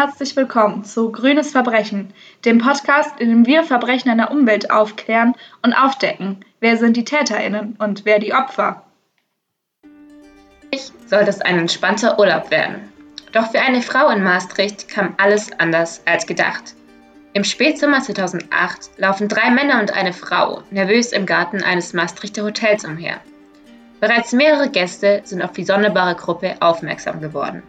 herzlich 0.00 0.34
willkommen 0.34 0.82
zu 0.82 1.12
Grünes 1.12 1.50
Verbrechen, 1.50 2.14
dem 2.46 2.56
Podcast, 2.56 3.20
in 3.20 3.28
dem 3.28 3.46
wir 3.46 3.64
Verbrechen 3.64 4.10
in 4.10 4.16
der 4.16 4.30
Umwelt 4.30 4.70
aufklären 4.70 5.34
und 5.60 5.74
aufdecken. 5.74 6.42
Wer 6.58 6.78
sind 6.78 6.96
die 6.96 7.04
TäterInnen 7.04 7.76
und 7.78 8.06
wer 8.06 8.18
die 8.18 8.32
Opfer? 8.32 8.82
Ich 10.70 10.90
sollte 11.04 11.28
es 11.28 11.42
ein 11.42 11.58
entspannter 11.58 12.18
Urlaub 12.18 12.50
werden. 12.50 12.90
Doch 13.32 13.50
für 13.50 13.60
eine 13.60 13.82
Frau 13.82 14.08
in 14.08 14.24
Maastricht 14.24 14.88
kam 14.88 15.12
alles 15.18 15.50
anders 15.60 16.00
als 16.06 16.26
gedacht. 16.26 16.74
Im 17.34 17.44
Spätsommer 17.44 18.00
2008 18.00 18.92
laufen 18.96 19.28
drei 19.28 19.50
Männer 19.50 19.80
und 19.80 19.92
eine 19.92 20.14
Frau 20.14 20.62
nervös 20.70 21.12
im 21.12 21.26
Garten 21.26 21.62
eines 21.62 21.92
Maastrichter 21.92 22.42
Hotels 22.42 22.86
umher. 22.86 23.20
Bereits 24.00 24.32
mehrere 24.32 24.70
Gäste 24.70 25.20
sind 25.24 25.42
auf 25.42 25.52
die 25.52 25.64
sonderbare 25.64 26.14
Gruppe 26.14 26.56
aufmerksam 26.60 27.20
geworden. 27.20 27.62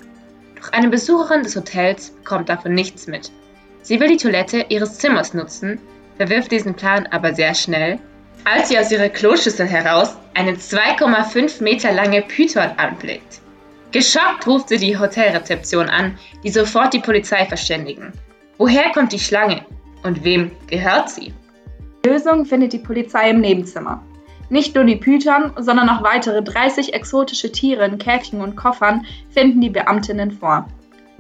Doch 0.62 0.72
eine 0.74 0.90
Besucherin 0.90 1.44
des 1.44 1.56
Hotels 1.56 2.12
bekommt 2.12 2.50
davon 2.50 2.74
nichts 2.74 3.08
mit. 3.08 3.32
Sie 3.82 4.00
will 4.00 4.10
die 4.10 4.18
Toilette 4.18 4.66
ihres 4.70 5.00
Zimmers 5.00 5.34
nutzen, 5.34 5.80
verwirft 6.18 6.52
diesen 6.52 6.76
Plan 6.76 7.08
aber 7.10 7.34
sehr 7.34 7.56
schnell, 7.56 7.98
als 8.46 8.70
sie 8.70 8.78
aus 8.78 8.92
ihrer 8.92 9.10
Kloschüssel 9.10 9.68
heraus 9.68 10.16
eine 10.36 10.54
2,5 10.54 11.64
Meter 11.64 11.92
lange 11.92 12.22
Python 12.22 12.72
anblickt. 12.78 13.42
Geschockt 13.92 14.46
ruft 14.48 14.70
sie 14.70 14.78
die 14.78 14.98
Hotelrezeption 14.98 15.90
an, 15.90 16.18
die 16.44 16.50
sofort 16.50 16.94
die 16.94 17.00
Polizei 17.00 17.46
verständigen. 17.46 18.14
Woher 18.58 18.92
kommt 18.92 19.12
die 19.12 19.20
Schlange 19.20 19.66
und 20.04 20.24
wem 20.24 20.52
gehört 20.68 21.10
sie? 21.10 21.34
Lösung 22.06 22.46
findet 22.46 22.74
die 22.74 22.80
Polizei 22.80 23.32
im 23.32 23.42
Nebenzimmer. 23.42 24.04
Nicht 24.52 24.76
nur 24.76 24.84
die 24.84 24.98
Python, 24.98 25.54
sondern 25.58 25.88
auch 25.88 26.04
weitere 26.04 26.44
30 26.44 26.94
exotische 26.94 27.54
Tiere 27.54 27.86
in 27.86 27.98
Käfchen 27.98 28.42
und 28.42 28.58
Koffern 28.58 29.06
finden 29.30 29.62
die 29.62 29.70
Beamtinnen 29.70 30.30
vor. 30.30 30.68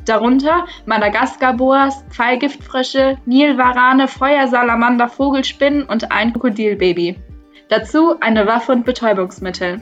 Darunter 0.04 0.66
Madagaskar-Boas, 0.86 2.04
Pfeilgiftfrösche, 2.10 3.18
Nilwarane, 3.26 4.10
Feuersalamander, 4.10 5.08
Vogelspinnen 5.08 5.84
und 5.84 6.12
ein 6.12 6.34
Krokodilbaby. 6.34 7.22
Dazu 7.70 8.20
eine 8.20 8.48
Waffe 8.48 8.73
und 8.73 8.84
Betäubungsmittel. 8.84 9.82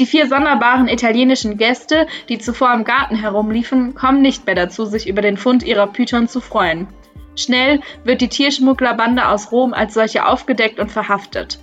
Die 0.00 0.06
vier 0.06 0.26
sonderbaren 0.26 0.88
italienischen 0.88 1.56
Gäste, 1.56 2.08
die 2.28 2.38
zuvor 2.38 2.74
im 2.74 2.82
Garten 2.82 3.14
herumliefen, 3.14 3.94
kommen 3.94 4.20
nicht 4.20 4.46
mehr 4.46 4.56
dazu, 4.56 4.84
sich 4.84 5.06
über 5.06 5.22
den 5.22 5.36
Fund 5.36 5.62
ihrer 5.62 5.86
Python 5.86 6.26
zu 6.26 6.40
freuen. 6.40 6.88
Schnell 7.36 7.82
wird 8.02 8.20
die 8.20 8.28
Tierschmugglerbande 8.28 9.28
aus 9.28 9.52
Rom 9.52 9.72
als 9.74 9.94
solche 9.94 10.26
aufgedeckt 10.26 10.80
und 10.80 10.90
verhaftet. 10.90 11.60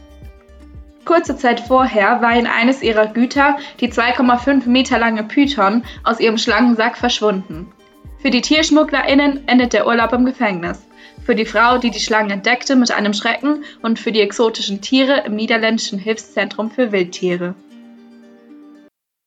Kurze 1.05 1.35
Zeit 1.35 1.59
vorher 1.59 2.21
war 2.21 2.37
in 2.37 2.47
eines 2.47 2.81
ihrer 2.81 3.07
Güter 3.07 3.57
die 3.79 3.91
2,5 3.91 4.67
Meter 4.67 4.99
lange 4.99 5.23
Python 5.23 5.83
aus 6.03 6.19
ihrem 6.19 6.37
Schlangensack 6.37 6.97
verschwunden. 6.97 7.71
Für 8.19 8.29
die 8.29 8.41
TierschmugglerInnen 8.41 9.47
endet 9.47 9.73
der 9.73 9.87
Urlaub 9.87 10.13
im 10.13 10.25
Gefängnis. 10.25 10.85
Für 11.25 11.35
die 11.35 11.45
Frau, 11.45 11.77
die 11.77 11.91
die 11.91 11.99
Schlange 11.99 12.33
entdeckte, 12.33 12.75
mit 12.75 12.91
einem 12.91 13.13
Schrecken 13.13 13.63
und 13.81 13.99
für 13.99 14.11
die 14.11 14.21
exotischen 14.21 14.81
Tiere 14.81 15.23
im 15.25 15.35
niederländischen 15.35 15.97
Hilfszentrum 15.97 16.69
für 16.69 16.91
Wildtiere. 16.91 17.55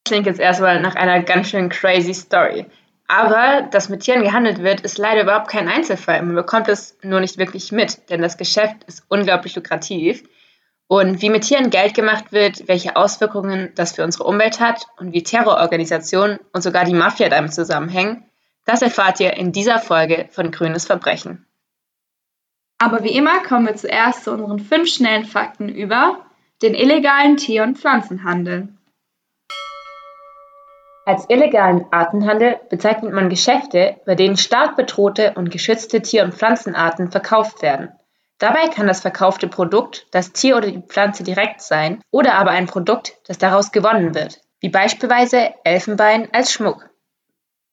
Klingt 0.06 0.26
jetzt 0.26 0.40
erstmal 0.40 0.80
nach 0.80 0.94
einer 0.94 1.22
ganz 1.22 1.48
schön 1.48 1.70
crazy 1.70 2.14
Story. 2.14 2.66
Aber 3.08 3.62
dass 3.70 3.88
mit 3.88 4.00
Tieren 4.00 4.22
gehandelt 4.22 4.62
wird, 4.62 4.80
ist 4.80 4.98
leider 4.98 5.22
überhaupt 5.22 5.48
kein 5.48 5.68
Einzelfall. 5.68 6.22
Man 6.22 6.34
bekommt 6.34 6.68
es 6.68 6.96
nur 7.02 7.20
nicht 7.20 7.38
wirklich 7.38 7.70
mit, 7.72 8.10
denn 8.10 8.22
das 8.22 8.38
Geschäft 8.38 8.84
ist 8.86 9.04
unglaublich 9.08 9.54
lukrativ. 9.56 10.22
Und 10.86 11.22
wie 11.22 11.30
mit 11.30 11.44
Tieren 11.44 11.70
Geld 11.70 11.94
gemacht 11.94 12.32
wird, 12.32 12.68
welche 12.68 12.96
Auswirkungen 12.96 13.72
das 13.74 13.92
für 13.92 14.04
unsere 14.04 14.24
Umwelt 14.24 14.60
hat 14.60 14.86
und 14.98 15.12
wie 15.12 15.22
Terrororganisationen 15.22 16.38
und 16.52 16.62
sogar 16.62 16.84
die 16.84 16.94
Mafia 16.94 17.28
damit 17.28 17.54
zusammenhängen, 17.54 18.24
das 18.66 18.82
erfahrt 18.82 19.20
ihr 19.20 19.36
in 19.36 19.52
dieser 19.52 19.78
Folge 19.78 20.28
von 20.30 20.50
Grünes 20.50 20.86
Verbrechen. 20.86 21.46
Aber 22.78 23.02
wie 23.02 23.16
immer 23.16 23.42
kommen 23.42 23.66
wir 23.66 23.76
zuerst 23.76 24.24
zu 24.24 24.32
unseren 24.32 24.58
fünf 24.58 24.88
schnellen 24.88 25.24
Fakten 25.24 25.68
über 25.68 26.18
den 26.62 26.74
illegalen 26.74 27.36
Tier- 27.36 27.62
und 27.62 27.78
Pflanzenhandel. 27.78 28.68
Als 31.06 31.28
illegalen 31.28 31.86
Artenhandel 31.90 32.58
bezeichnet 32.70 33.12
man 33.12 33.28
Geschäfte, 33.28 34.00
bei 34.06 34.14
denen 34.14 34.38
stark 34.38 34.76
bedrohte 34.76 35.34
und 35.34 35.50
geschützte 35.50 36.00
Tier- 36.00 36.24
und 36.24 36.34
Pflanzenarten 36.34 37.10
verkauft 37.10 37.60
werden. 37.60 37.92
Dabei 38.38 38.68
kann 38.68 38.86
das 38.86 39.00
verkaufte 39.00 39.48
Produkt 39.48 40.06
das 40.10 40.32
Tier 40.32 40.56
oder 40.56 40.70
die 40.70 40.82
Pflanze 40.82 41.22
direkt 41.22 41.60
sein 41.60 42.02
oder 42.10 42.34
aber 42.34 42.50
ein 42.50 42.66
Produkt, 42.66 43.16
das 43.26 43.38
daraus 43.38 43.72
gewonnen 43.72 44.14
wird, 44.14 44.40
wie 44.60 44.70
beispielsweise 44.70 45.54
Elfenbein 45.64 46.28
als 46.32 46.52
Schmuck. 46.52 46.90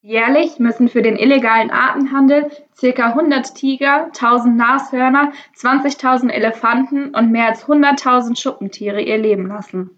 Jährlich 0.03 0.57
müssen 0.57 0.89
für 0.89 1.03
den 1.03 1.15
illegalen 1.15 1.69
Artenhandel 1.69 2.49
ca. 2.79 3.05
100 3.05 3.53
Tiger, 3.53 4.05
1000 4.05 4.57
Nashörner, 4.57 5.31
20.000 5.55 6.31
Elefanten 6.31 7.13
und 7.13 7.31
mehr 7.31 7.49
als 7.49 7.65
100.000 7.65 8.35
Schuppentiere 8.39 8.99
ihr 8.99 9.19
Leben 9.19 9.47
lassen. 9.47 9.91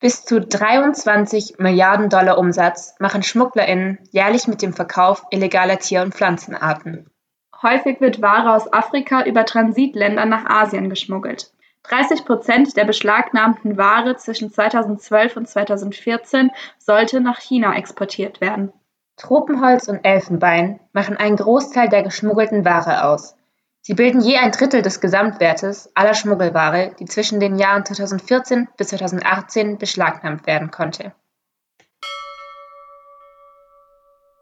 Bis 0.00 0.24
zu 0.24 0.40
23 0.40 1.58
Milliarden 1.58 2.08
Dollar 2.08 2.38
Umsatz 2.38 2.94
machen 2.98 3.22
SchmugglerInnen 3.22 3.98
jährlich 4.10 4.48
mit 4.48 4.62
dem 4.62 4.72
Verkauf 4.72 5.22
illegaler 5.30 5.78
Tier- 5.78 6.02
und 6.02 6.14
Pflanzenarten. 6.14 7.11
Häufig 7.62 8.00
wird 8.00 8.20
Ware 8.20 8.54
aus 8.54 8.72
Afrika 8.72 9.24
über 9.24 9.44
Transitländer 9.44 10.26
nach 10.26 10.46
Asien 10.46 10.90
geschmuggelt. 10.90 11.52
30 11.84 12.24
Prozent 12.24 12.76
der 12.76 12.84
beschlagnahmten 12.84 13.76
Ware 13.76 14.16
zwischen 14.16 14.52
2012 14.52 15.36
und 15.36 15.48
2014 15.48 16.50
sollte 16.78 17.20
nach 17.20 17.38
China 17.38 17.76
exportiert 17.76 18.40
werden. 18.40 18.72
Tropenholz 19.16 19.88
und 19.88 20.04
Elfenbein 20.04 20.80
machen 20.92 21.16
einen 21.16 21.36
Großteil 21.36 21.88
der 21.88 22.02
geschmuggelten 22.02 22.64
Ware 22.64 23.04
aus. 23.04 23.36
Sie 23.80 23.94
bilden 23.94 24.20
je 24.20 24.38
ein 24.38 24.52
Drittel 24.52 24.82
des 24.82 25.00
Gesamtwertes 25.00 25.90
aller 25.94 26.14
Schmuggelware, 26.14 26.94
die 26.98 27.04
zwischen 27.04 27.40
den 27.40 27.56
Jahren 27.56 27.84
2014 27.84 28.68
bis 28.76 28.88
2018 28.88 29.78
beschlagnahmt 29.78 30.46
werden 30.46 30.70
konnte. 30.70 31.12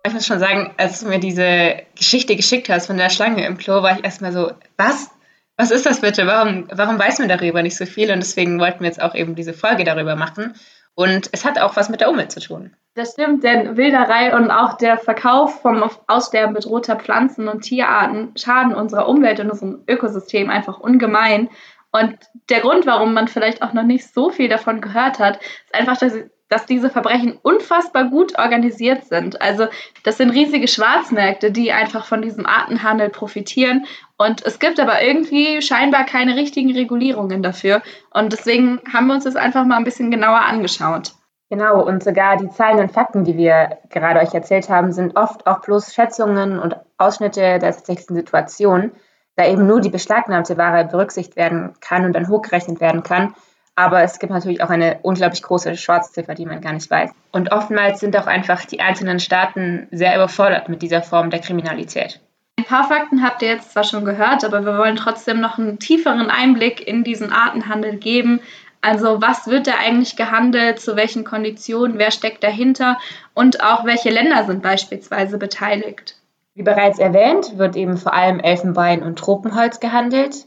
Ich 0.03 0.13
muss 0.13 0.27
schon 0.27 0.39
sagen, 0.39 0.73
als 0.79 1.01
du 1.01 1.09
mir 1.09 1.19
diese 1.19 1.83
Geschichte 1.95 2.37
geschickt 2.37 2.69
hast 2.69 2.87
von 2.87 2.97
der 2.97 3.11
Schlange 3.11 3.45
im 3.47 3.59
Klo, 3.59 3.83
war 3.83 3.99
ich 3.99 4.05
erstmal 4.05 4.33
so, 4.33 4.53
was? 4.77 5.11
Was 5.57 5.71
ist 5.71 5.85
das 5.85 6.01
bitte? 6.01 6.27
Warum, 6.27 6.69
warum 6.73 6.99
weiß 6.99 7.19
man 7.19 7.29
darüber 7.29 7.63
nicht 7.63 7.77
so 7.77 7.85
viel? 7.85 8.11
Und 8.11 8.21
deswegen 8.21 8.59
wollten 8.59 8.81
wir 8.81 8.87
jetzt 8.87 9.03
auch 9.03 9.15
eben 9.15 9.35
diese 9.35 9.53
Folge 9.53 9.85
darüber 9.85 10.17
machen. 10.17 10.55
Und 10.95 11.29
es 11.33 11.45
hat 11.45 11.59
auch 11.59 11.77
was 11.77 11.91
mit 11.91 12.01
der 12.01 12.11
Umwelt 12.11 12.33
zu 12.33 12.41
tun. 12.41 12.75
Das 12.95 13.13
stimmt, 13.13 13.45
denn 13.45 13.77
Wilderei 13.77 14.35
und 14.35 14.51
auch 14.51 14.77
der 14.77 14.99
Verkauf 14.99 15.61
vom 15.61 15.89
Aussterben 16.07 16.55
bedrohter 16.55 16.97
Pflanzen 16.97 17.49
und 17.49 17.61
Tierarten 17.63 18.33
schaden 18.37 18.75
unserer 18.75 19.09
Umwelt 19.09 19.39
und 19.41 19.51
unserem 19.51 19.85
Ökosystem 19.87 20.51
einfach 20.51 20.79
ungemein. 20.79 21.49
Und 21.93 22.17
der 22.49 22.61
Grund, 22.61 22.87
warum 22.87 23.15
man 23.15 23.29
vielleicht 23.29 23.63
auch 23.63 23.73
noch 23.73 23.83
nicht 23.83 24.13
so 24.13 24.31
viel 24.31 24.49
davon 24.49 24.81
gehört 24.81 25.19
hat, 25.19 25.41
ist 25.41 25.75
einfach, 25.75 25.97
dass 25.97 26.15
dass 26.51 26.67
diese 26.67 26.91
Verbrechen 26.91 27.39
unfassbar 27.43 28.11
gut 28.11 28.39
organisiert 28.39 29.05
sind. 29.05 29.41
Also 29.41 29.69
das 30.03 30.19
sind 30.19 30.31
riesige 30.31 30.69
Schwarzmärkte, 30.69 31.53
die 31.53 31.73
einfach 31.73 32.05
von 32.05 32.21
diesem 32.21 32.45
Artenhandel 32.45 33.09
profitieren. 33.09 33.87
Und 34.19 34.45
es 34.45 34.59
gibt 34.59 34.79
aber 34.81 35.01
irgendwie 35.01 35.63
scheinbar 35.63 36.05
keine 36.05 36.37
richtigen 36.37 36.73
Regulierungen 36.73 37.43
dafür. 37.43 37.83
Und 38.13 38.33
deswegen 38.33 38.81
haben 38.93 39.07
wir 39.07 39.15
uns 39.15 39.25
das 39.25 39.37
einfach 39.37 39.65
mal 39.65 39.77
ein 39.77 39.85
bisschen 39.85 40.11
genauer 40.11 40.41
angeschaut. 40.41 41.13
Genau, 41.51 41.85
und 41.85 42.03
sogar 42.03 42.37
die 42.37 42.51
Zahlen 42.51 42.79
und 42.79 42.93
Fakten, 42.93 43.25
die 43.25 43.37
wir 43.37 43.79
gerade 43.89 44.21
euch 44.21 44.35
erzählt 44.35 44.69
haben, 44.69 44.93
sind 44.93 45.17
oft 45.17 45.47
auch 45.47 45.61
bloß 45.61 45.95
Schätzungen 45.95 46.59
und 46.59 46.77
Ausschnitte 46.99 47.41
der 47.41 47.61
tatsächlichen 47.61 48.15
Situation, 48.17 48.93
da 49.37 49.47
eben 49.47 49.67
nur 49.67 49.81
die 49.81 49.89
beschlagnahmte 49.89 50.57
Ware 50.57 50.85
berücksichtigt 50.85 51.37
werden 51.37 51.75
kann 51.81 52.05
und 52.05 52.13
dann 52.13 52.29
hochgerechnet 52.29 52.81
werden 52.81 53.03
kann 53.03 53.35
aber 53.81 54.03
es 54.03 54.19
gibt 54.19 54.31
natürlich 54.31 54.63
auch 54.63 54.69
eine 54.69 54.99
unglaublich 55.01 55.43
große 55.43 55.75
Schwarzziffer, 55.75 56.35
die 56.35 56.45
man 56.45 56.61
gar 56.61 56.75
nicht 56.75 56.91
weiß. 56.91 57.13
Und 57.33 57.51
oftmals 57.51 58.01
sind 58.01 58.15
auch 58.15 58.27
einfach 58.27 58.67
die 58.67 58.81
einzelnen 58.81 59.21
Staaten 59.21 59.89
sehr 59.91 60.15
überfordert 60.15 60.69
mit 60.69 60.83
dieser 60.83 61.01
Form 61.03 61.31
der 61.31 61.41
Kriminalität. 61.41 62.21
Ein 62.59 62.67
paar 62.67 62.87
Fakten 62.87 63.23
habt 63.23 63.41
ihr 63.41 63.49
jetzt 63.49 63.73
zwar 63.73 63.85
schon 63.85 64.05
gehört, 64.05 64.45
aber 64.45 64.67
wir 64.67 64.77
wollen 64.77 64.97
trotzdem 64.97 65.41
noch 65.41 65.57
einen 65.57 65.79
tieferen 65.79 66.29
Einblick 66.29 66.87
in 66.87 67.05
diesen 67.05 67.33
Artenhandel 67.33 67.97
geben. 67.97 68.41
Also 68.83 69.23
was 69.23 69.47
wird 69.47 69.67
da 69.67 69.73
eigentlich 69.83 70.15
gehandelt, 70.15 70.79
zu 70.79 70.95
welchen 70.95 71.25
Konditionen, 71.25 71.97
wer 71.97 72.11
steckt 72.11 72.45
dahinter 72.45 72.99
und 73.33 73.65
auch 73.65 73.87
welche 73.87 74.11
Länder 74.11 74.45
sind 74.45 74.63
beispielsweise 74.63 75.39
beteiligt. 75.39 76.17
Wie 76.55 76.63
bereits 76.63 76.99
erwähnt, 76.99 77.57
wird 77.57 77.77
eben 77.77 77.97
vor 77.97 78.13
allem 78.13 78.41
Elfenbein 78.41 79.03
und 79.03 79.19
Tropenholz 79.19 79.81
gehandelt. 79.81 80.45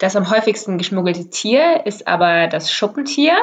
Das 0.00 0.16
am 0.16 0.30
häufigsten 0.30 0.78
geschmuggelte 0.78 1.28
Tier 1.28 1.82
ist 1.84 2.08
aber 2.08 2.46
das 2.46 2.72
Schuppentier. 2.72 3.36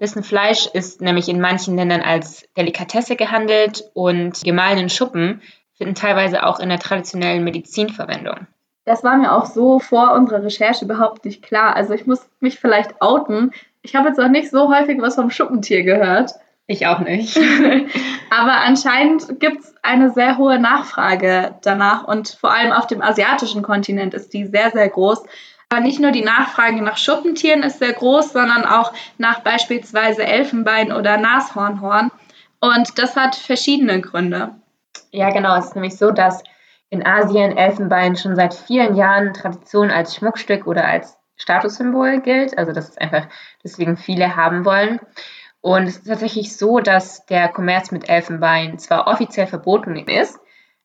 Dessen 0.00 0.24
Fleisch 0.24 0.66
ist 0.66 1.02
nämlich 1.02 1.28
in 1.28 1.42
manchen 1.42 1.76
Ländern 1.76 2.00
als 2.00 2.48
Delikatesse 2.56 3.16
gehandelt 3.16 3.84
und 3.92 4.42
gemahlenen 4.42 4.88
Schuppen 4.88 5.42
finden 5.74 5.94
teilweise 5.94 6.46
auch 6.46 6.58
in 6.58 6.70
der 6.70 6.78
traditionellen 6.78 7.44
Medizin 7.44 7.90
Verwendung. 7.90 8.46
Das 8.86 9.04
war 9.04 9.18
mir 9.18 9.32
auch 9.32 9.44
so 9.44 9.78
vor 9.78 10.14
unserer 10.14 10.42
Recherche 10.42 10.86
überhaupt 10.86 11.26
nicht 11.26 11.42
klar. 11.42 11.76
Also 11.76 11.92
ich 11.92 12.06
muss 12.06 12.26
mich 12.40 12.58
vielleicht 12.58 13.02
outen. 13.02 13.52
Ich 13.82 13.94
habe 13.94 14.08
jetzt 14.08 14.18
auch 14.18 14.28
nicht 14.28 14.50
so 14.50 14.74
häufig 14.74 15.02
was 15.02 15.16
vom 15.16 15.30
Schuppentier 15.30 15.82
gehört. 15.82 16.32
Ich 16.66 16.86
auch 16.86 17.00
nicht. 17.00 17.38
Aber 18.30 18.60
anscheinend 18.62 19.38
gibt 19.38 19.60
es 19.60 19.74
eine 19.82 20.10
sehr 20.10 20.38
hohe 20.38 20.58
Nachfrage 20.58 21.56
danach 21.62 22.04
und 22.04 22.38
vor 22.40 22.54
allem 22.54 22.72
auf 22.72 22.86
dem 22.86 23.02
asiatischen 23.02 23.62
Kontinent 23.62 24.14
ist 24.14 24.32
die 24.32 24.46
sehr, 24.46 24.70
sehr 24.70 24.88
groß. 24.88 25.24
Nicht 25.80 26.00
nur 26.00 26.10
die 26.10 26.24
Nachfrage 26.24 26.82
nach 26.82 26.96
Schuppentieren 26.96 27.62
ist 27.62 27.78
sehr 27.78 27.92
groß, 27.92 28.32
sondern 28.32 28.64
auch 28.64 28.92
nach 29.18 29.40
beispielsweise 29.40 30.24
Elfenbein 30.24 30.92
oder 30.92 31.16
Nashornhorn. 31.16 32.10
Und 32.60 32.98
das 32.98 33.16
hat 33.16 33.34
verschiedene 33.34 34.00
Gründe. 34.00 34.50
Ja, 35.10 35.30
genau. 35.30 35.56
Es 35.56 35.66
ist 35.66 35.74
nämlich 35.74 35.96
so, 35.96 36.10
dass 36.10 36.42
in 36.90 37.06
Asien 37.06 37.56
Elfenbein 37.56 38.16
schon 38.16 38.36
seit 38.36 38.54
vielen 38.54 38.96
Jahren 38.96 39.34
Tradition 39.34 39.90
als 39.90 40.14
Schmuckstück 40.14 40.66
oder 40.66 40.84
als 40.86 41.16
Statussymbol 41.36 42.20
gilt. 42.20 42.56
Also 42.56 42.72
dass 42.72 42.88
es 42.88 42.98
einfach 42.98 43.26
deswegen 43.62 43.96
viele 43.96 44.36
haben 44.36 44.64
wollen. 44.64 45.00
Und 45.60 45.84
es 45.84 45.96
ist 45.96 46.08
tatsächlich 46.08 46.56
so, 46.56 46.80
dass 46.80 47.24
der 47.26 47.48
Kommerz 47.48 47.90
mit 47.90 48.08
Elfenbein 48.08 48.78
zwar 48.78 49.06
offiziell 49.06 49.46
verboten 49.46 49.96
ist, 49.96 50.38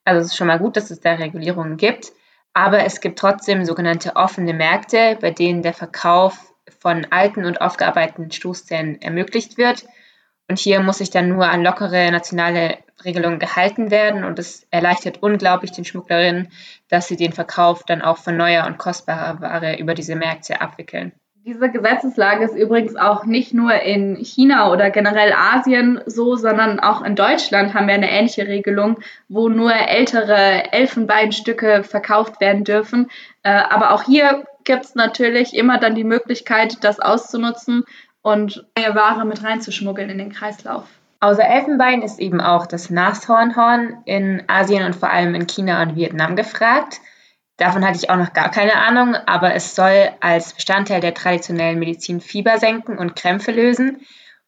also 0.04 0.20
es 0.20 0.28
ist 0.28 0.36
schon 0.36 0.46
mal 0.46 0.58
gut, 0.58 0.76
dass 0.76 0.90
es 0.90 1.00
da 1.00 1.12
Regulierungen 1.12 1.76
gibt, 1.76 2.12
aber 2.52 2.84
es 2.84 3.00
gibt 3.00 3.18
trotzdem 3.18 3.64
sogenannte 3.64 4.16
offene 4.16 4.52
Märkte, 4.52 5.16
bei 5.20 5.30
denen 5.30 5.62
der 5.62 5.74
Verkauf 5.74 6.52
von 6.80 7.06
alten 7.10 7.44
und 7.44 7.60
aufgearbeiteten 7.60 8.30
Stoßzähnen 8.30 9.00
ermöglicht 9.02 9.58
wird. 9.58 9.86
Und 10.48 10.58
hier 10.58 10.80
muss 10.80 10.98
sich 10.98 11.10
dann 11.10 11.28
nur 11.28 11.48
an 11.48 11.62
lockere 11.62 12.10
nationale 12.10 12.78
Regelungen 13.04 13.38
gehalten 13.38 13.90
werden 13.90 14.24
und 14.24 14.38
es 14.38 14.66
erleichtert 14.70 15.22
unglaublich 15.22 15.70
den 15.72 15.84
Schmugglerinnen, 15.84 16.48
dass 16.88 17.08
sie 17.08 17.16
den 17.16 17.32
Verkauf 17.32 17.84
dann 17.84 18.02
auch 18.02 18.18
von 18.18 18.36
neuer 18.36 18.66
und 18.66 18.78
kostbarer 18.78 19.40
Ware 19.40 19.78
über 19.78 19.94
diese 19.94 20.16
Märkte 20.16 20.60
abwickeln. 20.60 21.12
Diese 21.46 21.70
Gesetzeslage 21.70 22.44
ist 22.44 22.54
übrigens 22.54 22.96
auch 22.96 23.24
nicht 23.24 23.54
nur 23.54 23.72
in 23.72 24.16
China 24.16 24.70
oder 24.70 24.90
generell 24.90 25.32
Asien 25.32 25.98
so, 26.04 26.36
sondern 26.36 26.80
auch 26.80 27.00
in 27.00 27.16
Deutschland 27.16 27.72
haben 27.72 27.86
wir 27.86 27.94
eine 27.94 28.10
ähnliche 28.10 28.46
Regelung, 28.46 28.98
wo 29.30 29.48
nur 29.48 29.72
ältere 29.72 30.70
Elfenbeinstücke 30.70 31.82
verkauft 31.82 32.42
werden 32.42 32.64
dürfen. 32.64 33.08
Äh, 33.42 33.52
aber 33.52 33.92
auch 33.92 34.02
hier 34.02 34.44
gibt 34.64 34.84
es 34.84 34.94
natürlich 34.94 35.54
immer 35.54 35.78
dann 35.78 35.94
die 35.94 36.04
Möglichkeit, 36.04 36.84
das 36.84 37.00
auszunutzen 37.00 37.84
und 38.20 38.66
neue 38.76 38.94
Ware 38.94 39.24
mit 39.24 39.42
reinzuschmuggeln 39.42 40.10
in 40.10 40.18
den 40.18 40.32
Kreislauf. 40.32 40.84
Außer 41.20 41.44
Elfenbein 41.44 42.02
ist 42.02 42.20
eben 42.20 42.42
auch 42.42 42.66
das 42.66 42.90
Nashornhorn 42.90 44.02
in 44.04 44.42
Asien 44.46 44.84
und 44.84 44.94
vor 44.94 45.10
allem 45.10 45.34
in 45.34 45.46
China 45.46 45.80
und 45.80 45.96
Vietnam 45.96 46.36
gefragt. 46.36 47.00
Davon 47.60 47.86
hatte 47.86 47.98
ich 47.98 48.08
auch 48.08 48.16
noch 48.16 48.32
gar 48.32 48.50
keine 48.50 48.76
Ahnung, 48.76 49.14
aber 49.26 49.54
es 49.54 49.74
soll 49.74 50.08
als 50.20 50.54
Bestandteil 50.54 51.02
der 51.02 51.12
traditionellen 51.12 51.78
Medizin 51.78 52.22
Fieber 52.22 52.56
senken 52.56 52.96
und 52.96 53.14
Krämpfe 53.14 53.52
lösen. 53.52 54.00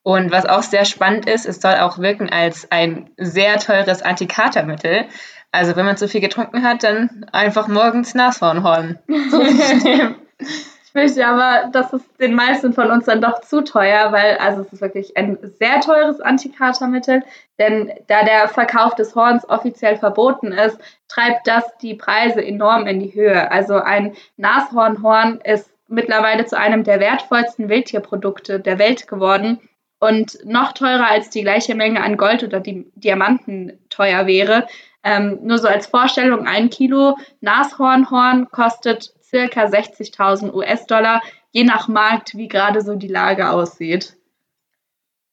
Und 0.02 0.32
was 0.32 0.46
auch 0.46 0.62
sehr 0.62 0.86
spannend 0.86 1.28
ist, 1.28 1.44
es 1.44 1.60
soll 1.60 1.74
auch 1.74 1.98
wirken 1.98 2.30
als 2.30 2.72
ein 2.72 3.10
sehr 3.18 3.58
teures 3.58 4.00
Antikatermittel. 4.00 5.04
Also 5.50 5.76
wenn 5.76 5.84
man 5.84 5.98
zu 5.98 6.08
viel 6.08 6.22
getrunken 6.22 6.62
hat, 6.62 6.84
dann 6.84 7.26
einfach 7.32 7.68
morgens 7.68 8.14
Nashornhorn. 8.14 8.98
Ich 10.38 10.71
fürchte 10.92 11.26
aber, 11.26 11.70
das 11.72 11.92
ist 11.92 12.20
den 12.20 12.34
meisten 12.34 12.72
von 12.72 12.90
uns 12.90 13.06
dann 13.06 13.20
doch 13.20 13.40
zu 13.40 13.62
teuer, 13.62 14.12
weil 14.12 14.36
also 14.36 14.62
es 14.62 14.72
ist 14.72 14.80
wirklich 14.80 15.16
ein 15.16 15.38
sehr 15.58 15.80
teures 15.80 16.20
Antikatermittel, 16.20 17.22
denn 17.58 17.90
da 18.06 18.24
der 18.24 18.48
Verkauf 18.48 18.94
des 18.94 19.14
Horns 19.14 19.48
offiziell 19.48 19.96
verboten 19.96 20.52
ist, 20.52 20.78
treibt 21.08 21.46
das 21.46 21.76
die 21.78 21.94
Preise 21.94 22.44
enorm 22.44 22.86
in 22.86 23.00
die 23.00 23.14
Höhe. 23.14 23.50
Also 23.50 23.74
ein 23.74 24.14
Nashornhorn 24.36 25.40
ist 25.42 25.70
mittlerweile 25.88 26.44
zu 26.46 26.58
einem 26.58 26.84
der 26.84 27.00
wertvollsten 27.00 27.68
Wildtierprodukte 27.68 28.60
der 28.60 28.78
Welt 28.78 29.08
geworden 29.08 29.60
und 29.98 30.38
noch 30.44 30.72
teurer 30.72 31.08
als 31.10 31.30
die 31.30 31.42
gleiche 31.42 31.74
Menge 31.74 32.02
an 32.02 32.16
Gold 32.16 32.42
oder 32.42 32.60
die 32.60 32.90
Diamanten 32.96 33.78
teuer 33.88 34.26
wäre. 34.26 34.66
Ähm, 35.04 35.38
nur 35.42 35.58
so 35.58 35.68
als 35.68 35.86
Vorstellung, 35.86 36.46
ein 36.46 36.70
Kilo 36.70 37.16
Nashornhorn 37.40 38.48
kostet 38.50 39.12
circa 39.32 39.64
60.000 39.64 40.52
US-Dollar, 40.52 41.22
je 41.50 41.64
nach 41.64 41.88
Markt, 41.88 42.36
wie 42.36 42.48
gerade 42.48 42.80
so 42.80 42.94
die 42.94 43.08
Lage 43.08 43.50
aussieht. 43.50 44.16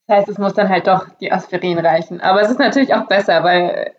Das 0.08 0.18
heißt, 0.18 0.30
es 0.30 0.38
muss 0.38 0.54
dann 0.54 0.70
halt 0.70 0.88
doch 0.88 1.08
die 1.20 1.32
Aspirin 1.32 1.78
reichen. 1.78 2.22
Aber 2.22 2.42
es 2.42 2.50
ist 2.50 2.60
natürlich 2.60 2.94
auch 2.94 3.08
besser, 3.08 3.44
weil 3.44 3.94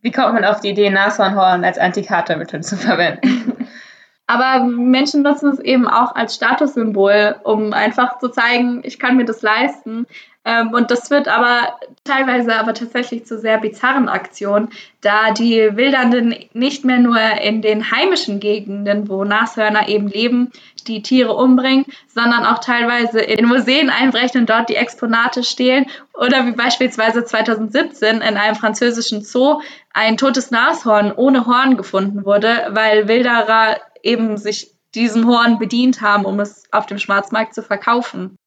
wie 0.00 0.10
kommt 0.10 0.34
man 0.34 0.44
auf 0.44 0.60
die 0.60 0.70
Idee, 0.70 0.90
Nashornhorn 0.90 1.64
als 1.64 1.78
Antikatermittel 1.78 2.62
zu 2.62 2.76
verwenden? 2.76 3.68
Aber 4.26 4.62
Menschen 4.64 5.22
nutzen 5.22 5.50
es 5.50 5.58
eben 5.58 5.88
auch 5.88 6.14
als 6.14 6.34
Statussymbol, 6.34 7.36
um 7.44 7.72
einfach 7.72 8.18
zu 8.18 8.28
zeigen, 8.28 8.82
ich 8.84 8.98
kann 8.98 9.16
mir 9.16 9.24
das 9.24 9.40
leisten. 9.40 10.06
Ähm, 10.48 10.72
und 10.72 10.90
das 10.90 11.10
wird 11.10 11.28
aber 11.28 11.78
teilweise 12.04 12.56
aber 12.56 12.72
tatsächlich 12.72 13.26
zu 13.26 13.38
sehr 13.38 13.58
bizarren 13.58 14.08
Aktionen, 14.08 14.70
da 15.02 15.30
die 15.30 15.76
Wildernden 15.76 16.34
nicht 16.54 16.86
mehr 16.86 16.98
nur 16.98 17.18
in 17.18 17.60
den 17.60 17.90
heimischen 17.90 18.40
Gegenden, 18.40 19.10
wo 19.10 19.24
Nashörner 19.24 19.88
eben 19.88 20.08
leben, 20.08 20.50
die 20.86 21.02
Tiere 21.02 21.34
umbringen, 21.34 21.84
sondern 22.06 22.46
auch 22.46 22.60
teilweise 22.60 23.20
in 23.20 23.44
Museen 23.44 23.90
einbrechen 23.90 24.40
und 24.40 24.50
dort 24.50 24.70
die 24.70 24.76
Exponate 24.76 25.44
stehlen. 25.44 25.84
Oder 26.14 26.46
wie 26.46 26.52
beispielsweise 26.52 27.26
2017 27.26 28.22
in 28.22 28.38
einem 28.38 28.56
französischen 28.56 29.20
Zoo 29.20 29.60
ein 29.92 30.16
totes 30.16 30.50
Nashorn 30.50 31.12
ohne 31.12 31.44
Horn 31.44 31.76
gefunden 31.76 32.24
wurde, 32.24 32.68
weil 32.70 33.06
Wilderer 33.06 33.76
eben 34.02 34.38
sich 34.38 34.70
diesem 34.94 35.26
Horn 35.26 35.58
bedient 35.58 36.00
haben, 36.00 36.24
um 36.24 36.40
es 36.40 36.64
auf 36.72 36.86
dem 36.86 36.98
Schwarzmarkt 36.98 37.54
zu 37.54 37.62
verkaufen 37.62 38.38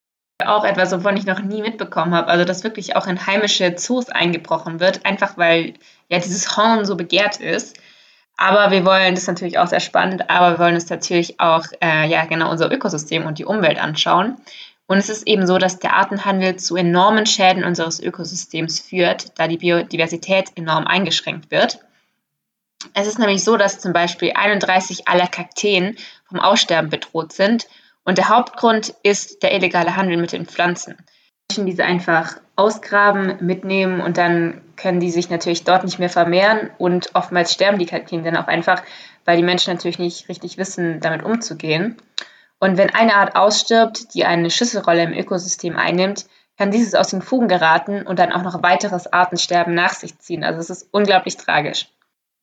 auch 0.48 0.64
etwas, 0.64 0.92
wovon 0.92 1.18
ich 1.18 1.26
noch 1.26 1.42
nie 1.42 1.62
mitbekommen 1.62 2.14
habe. 2.14 2.28
Also, 2.28 2.46
dass 2.46 2.64
wirklich 2.64 2.96
auch 2.96 3.08
in 3.08 3.26
heimische 3.26 3.76
Zoos 3.76 4.10
eingebrochen 4.10 4.80
wird, 4.80 5.06
einfach 5.06 5.38
weil 5.38 5.74
ja 6.10 6.20
dieses 6.20 6.58
Horn 6.58 6.86
so 6.86 6.96
begehrt 6.96 7.38
ist. 7.38 7.78
Aber 8.38 8.72
wir 8.72 8.86
wollen, 8.86 9.14
das 9.14 9.24
ist 9.24 9.28
natürlich 9.28 9.60
auch 9.60 9.68
sehr 9.68 9.80
spannend, 9.80 10.30
aber 10.30 10.54
wir 10.54 10.60
wollen 10.60 10.76
uns 10.76 10.90
natürlich 10.90 11.40
auch, 11.40 11.64
äh, 11.82 12.08
ja, 12.08 12.26
genau 12.26 12.50
unser 12.50 12.72
Ökosystem 12.72 13.26
und 13.26 13.38
die 13.38 13.46
Umwelt 13.46 13.80
anschauen. 13.80 14.38
Und 14.88 14.98
es 14.98 15.10
ist 15.10 15.28
eben 15.28 15.46
so, 15.46 15.58
dass 15.58 15.80
der 15.80 15.96
Artenhandel 15.96 16.58
zu 16.58 16.76
enormen 16.76 17.26
Schäden 17.26 17.64
unseres 17.64 18.00
Ökosystems 18.00 18.80
führt, 18.80 19.40
da 19.40 19.48
die 19.48 19.58
Biodiversität 19.58 20.52
enorm 20.56 20.88
eingeschränkt 20.88 21.52
wird. 21.52 21.80
Es 22.94 23.08
ist 23.08 23.20
nämlich 23.20 23.44
so, 23.44 23.58
dass 23.58 23.80
zum 23.80 23.94
Beispiel 23.94 24.34
31 24.34 25.08
aller 25.08 25.28
Kakteen 25.28 25.96
vom 26.28 26.40
Aussterben 26.40 26.90
bedroht 26.90 27.32
sind 27.32 27.68
und 28.04 28.18
der 28.18 28.30
Hauptgrund 28.30 28.94
ist 29.04 29.44
der 29.44 29.54
illegale 29.54 29.96
Handel 29.96 30.18
mit 30.18 30.32
den 30.32 30.46
Pflanzen. 30.46 30.98
Menschen 31.52 31.66
diese 31.66 31.84
einfach 31.84 32.38
ausgraben, 32.56 33.38
mitnehmen 33.42 34.02
und 34.02 34.18
dann 34.18 34.62
können 34.78 35.00
die 35.00 35.12
sich 35.12 35.30
natürlich 35.30 35.64
dort 35.64 35.84
nicht 35.84 36.00
mehr 36.00 36.10
vermehren 36.10 36.70
und 36.78 37.14
oftmals 37.14 37.54
sterben 37.54 37.78
die 37.78 37.86
Kakteen 37.86 38.24
dann 38.24 38.38
auch 38.38 38.48
einfach, 38.48 38.82
weil 39.26 39.38
die 39.38 39.44
Menschen 39.44 39.74
natürlich 39.74 40.00
nicht 40.00 40.30
richtig 40.30 40.58
wissen, 40.58 41.00
damit 41.02 41.24
umzugehen. 41.24 41.98
Und 42.60 42.78
wenn 42.78 42.92
eine 42.92 43.16
Art 43.16 43.36
ausstirbt, 43.36 44.14
die 44.14 44.24
eine 44.24 44.50
Schlüsselrolle 44.50 45.04
im 45.04 45.14
Ökosystem 45.14 45.76
einnimmt, 45.76 46.26
kann 46.58 46.72
dieses 46.72 46.96
aus 46.96 47.10
den 47.10 47.22
Fugen 47.22 47.48
geraten 47.48 48.04
und 48.04 48.20
dann 48.20 48.32
auch 48.32 48.44
noch 48.44 48.62
weiteres 48.62 49.12
Artensterben 49.12 49.74
nach 49.74 49.94
sich 49.94 50.20
ziehen. 50.20 50.44
Also 50.44 50.60
es 50.60 50.70
ist 50.70 50.88
unglaublich 50.92 51.38
tragisch. 51.38 51.88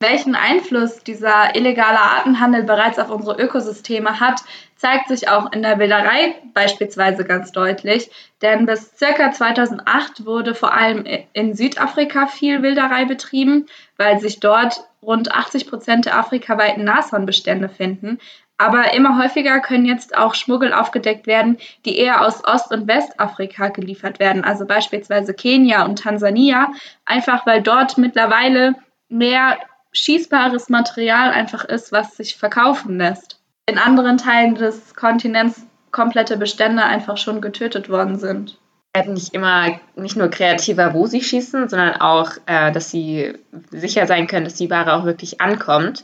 Welchen 0.01 0.35
Einfluss 0.35 1.03
dieser 1.03 1.55
illegale 1.55 1.99
Artenhandel 1.99 2.63
bereits 2.63 2.99
auf 2.99 3.09
unsere 3.09 3.41
Ökosysteme 3.41 4.19
hat, 4.19 4.41
zeigt 4.79 5.09
sich 5.09 5.27
auch 5.27 5.51
in 5.51 5.61
der 5.61 5.77
Wilderei 5.77 6.35
beispielsweise 6.53 7.25
ganz 7.25 7.51
deutlich. 7.51 8.09
Denn 8.41 8.65
bis 8.65 8.93
ca. 8.97 9.31
2008 9.31 10.25
wurde 10.25 10.55
vor 10.55 10.73
allem 10.73 11.05
in 11.33 11.53
Südafrika 11.53 12.27
viel 12.27 12.63
Wilderei 12.63 13.03
betrieben, 13.03 13.65
weil 13.97 14.19
sich 14.19 14.39
dort 14.39 14.81
rund 15.01 15.33
80 15.33 15.67
Prozent 15.67 16.05
der 16.05 16.17
afrikaweiten 16.17 16.85
Nashornbestände 16.85 17.67
finden. 17.67 18.19
Aber 18.57 18.93
immer 18.93 19.21
häufiger 19.21 19.59
können 19.59 19.85
jetzt 19.85 20.17
auch 20.17 20.33
Schmuggel 20.33 20.73
aufgedeckt 20.73 21.27
werden, 21.27 21.57
die 21.85 21.97
eher 21.97 22.25
aus 22.25 22.45
Ost- 22.45 22.71
und 22.71 22.87
Westafrika 22.87 23.69
geliefert 23.69 24.19
werden, 24.19 24.43
also 24.43 24.65
beispielsweise 24.65 25.33
Kenia 25.33 25.83
und 25.85 25.99
Tansania, 25.99 26.71
einfach 27.05 27.45
weil 27.45 27.61
dort 27.61 27.97
mittlerweile 27.97 28.75
mehr 29.09 29.57
schießbares 29.91 30.69
Material 30.69 31.31
einfach 31.31 31.65
ist, 31.65 31.91
was 31.91 32.15
sich 32.15 32.35
verkaufen 32.35 32.97
lässt. 32.97 33.38
In 33.69 33.77
anderen 33.77 34.17
Teilen 34.17 34.55
des 34.55 34.95
Kontinents 34.95 35.61
komplette 35.91 36.37
Bestände 36.37 36.81
einfach 36.81 37.17
schon 37.17 37.39
getötet 37.39 37.87
worden 37.87 38.17
sind. 38.17 38.57
Werden 38.95 39.13
nicht 39.13 39.35
immer 39.35 39.79
nicht 39.95 40.15
nur 40.15 40.29
kreativer, 40.29 40.95
wo 40.95 41.05
sie 41.05 41.21
schießen, 41.21 41.69
sondern 41.69 42.01
auch, 42.01 42.31
äh, 42.47 42.71
dass 42.71 42.89
sie 42.89 43.33
sicher 43.69 44.07
sein 44.07 44.25
können, 44.25 44.45
dass 44.45 44.55
die 44.55 44.71
Ware 44.71 44.93
auch 44.93 45.05
wirklich 45.05 45.39
ankommt. 45.39 46.03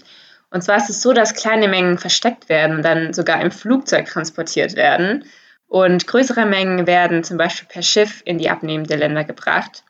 Und 0.51 0.61
zwar 0.61 0.77
ist 0.77 0.91
es 0.91 1.01
so, 1.01 1.11
dass 1.11 1.33
kleine 1.33 1.67
Mengen 1.67 1.97
versteckt 1.97 2.49
werden 2.49 2.77
und 2.77 2.83
dann 2.83 3.13
sogar 3.13 3.41
im 3.41 3.49
Flugzeug 3.49 4.05
transportiert 4.05 4.75
werden. 4.75 5.25
Und 5.67 6.05
größere 6.05 6.45
Mengen 6.45 6.85
werden 6.85 7.23
zum 7.23 7.37
Beispiel 7.37 7.67
per 7.67 7.81
Schiff 7.81 8.21
in 8.25 8.37
die 8.37 8.51
abnehmenden 8.51 8.99
Länder 8.99 9.23
gebracht. 9.23 9.83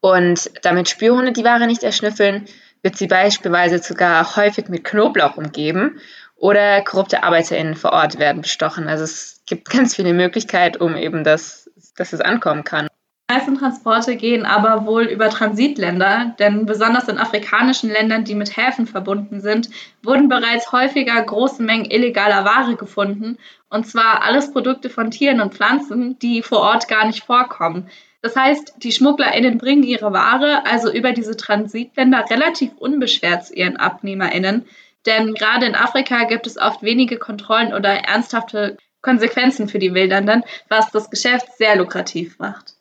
Und 0.00 0.50
damit 0.62 0.90
Spürhunde 0.90 1.32
die 1.32 1.44
Ware 1.44 1.66
nicht 1.66 1.82
erschnüffeln, 1.82 2.44
wird 2.82 2.98
sie 2.98 3.06
beispielsweise 3.06 3.78
sogar 3.78 4.36
häufig 4.36 4.68
mit 4.68 4.84
Knoblauch 4.84 5.38
umgeben 5.38 5.98
oder 6.38 6.82
korrupte 6.82 7.24
ArbeiterInnen 7.24 7.74
vor 7.74 7.92
Ort 7.92 8.18
werden 8.18 8.42
bestochen. 8.42 8.88
Also 8.88 9.04
es 9.04 9.42
gibt 9.46 9.68
ganz 9.70 9.96
viele 9.96 10.14
Möglichkeiten, 10.14 10.82
um 10.82 10.96
eben 10.96 11.24
das, 11.24 11.70
dass 11.96 12.12
es 12.12 12.20
ankommen 12.20 12.64
kann. 12.64 12.88
Die 13.30 13.34
meisten 13.34 13.58
Transporte 13.58 14.16
gehen 14.16 14.46
aber 14.46 14.86
wohl 14.86 15.02
über 15.04 15.28
Transitländer, 15.28 16.34
denn 16.38 16.64
besonders 16.64 17.08
in 17.08 17.18
afrikanischen 17.18 17.90
Ländern, 17.90 18.24
die 18.24 18.34
mit 18.34 18.56
Häfen 18.56 18.86
verbunden 18.86 19.42
sind, 19.42 19.68
wurden 20.02 20.30
bereits 20.30 20.72
häufiger 20.72 21.20
große 21.20 21.62
Mengen 21.62 21.90
illegaler 21.90 22.46
Ware 22.46 22.76
gefunden, 22.76 23.36
und 23.68 23.86
zwar 23.86 24.22
alles 24.22 24.50
Produkte 24.50 24.88
von 24.88 25.10
Tieren 25.10 25.42
und 25.42 25.52
Pflanzen, 25.52 26.18
die 26.20 26.40
vor 26.42 26.60
Ort 26.60 26.88
gar 26.88 27.06
nicht 27.06 27.22
vorkommen. 27.22 27.90
Das 28.22 28.34
heißt, 28.34 28.76
die 28.78 28.92
SchmugglerInnen 28.92 29.58
bringen 29.58 29.82
ihre 29.82 30.12
Ware 30.14 30.64
also 30.64 30.90
über 30.90 31.12
diese 31.12 31.36
Transitländer 31.36 32.24
relativ 32.30 32.72
unbeschwert 32.78 33.44
zu 33.44 33.54
ihren 33.54 33.76
AbnehmerInnen, 33.76 34.64
denn 35.08 35.34
gerade 35.34 35.66
in 35.66 35.74
Afrika 35.74 36.24
gibt 36.24 36.46
es 36.46 36.56
oft 36.56 36.82
wenige 36.82 37.18
Kontrollen 37.18 37.74
oder 37.74 37.90
ernsthafte 37.90 38.76
Konsequenzen 39.02 39.68
für 39.68 39.78
die 39.78 39.94
Wildernden, 39.94 40.44
was 40.68 40.90
das 40.90 41.10
Geschäft 41.10 41.56
sehr 41.56 41.76
lukrativ 41.76 42.38
macht. 42.38 42.74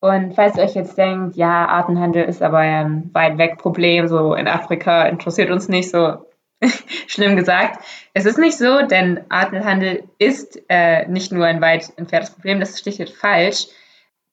Und 0.00 0.34
falls 0.34 0.56
ihr 0.56 0.62
euch 0.62 0.74
jetzt 0.74 0.96
denkt, 0.96 1.36
ja, 1.36 1.66
Artenhandel 1.66 2.24
ist 2.24 2.42
aber 2.42 2.58
ein 2.58 3.10
weit 3.14 3.38
weg 3.38 3.58
Problem, 3.58 4.06
so 4.06 4.34
in 4.34 4.46
Afrika 4.46 5.04
interessiert 5.06 5.50
uns 5.50 5.68
nicht, 5.68 5.90
so 5.90 6.24
schlimm 7.08 7.36
gesagt. 7.36 7.84
Es 8.14 8.24
ist 8.24 8.38
nicht 8.38 8.56
so, 8.56 8.82
denn 8.82 9.24
Artenhandel 9.28 10.04
ist 10.18 10.60
äh, 10.68 11.08
nicht 11.08 11.32
nur 11.32 11.46
ein 11.46 11.60
weit 11.60 11.92
entferntes 11.96 12.30
Problem, 12.30 12.60
das 12.60 12.70
ist 12.70 12.80
schlicht 12.80 13.12
falsch. 13.12 13.66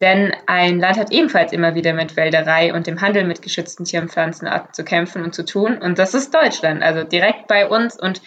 Denn 0.02 0.34
ein 0.46 0.80
Land 0.80 0.98
hat 0.98 1.12
ebenfalls 1.12 1.54
immer 1.54 1.74
wieder 1.74 1.94
mit 1.94 2.18
Wälderei 2.18 2.74
und 2.74 2.86
dem 2.86 3.00
Handel 3.00 3.24
mit 3.24 3.42
geschützten 3.42 3.86
Tier- 3.86 4.02
und 4.02 4.12
Pflanzenarten 4.12 4.74
zu 4.74 4.84
kämpfen 4.84 5.24
und 5.24 5.34
zu 5.34 5.46
tun. 5.46 5.78
Und 5.78 6.00
das 6.00 6.14
ist 6.14 6.34
Deutschland, 6.34 6.84
also 6.84 7.04
direkt 7.04 7.48
bei 7.48 7.68
uns. 7.68 7.98
Und 7.98 8.22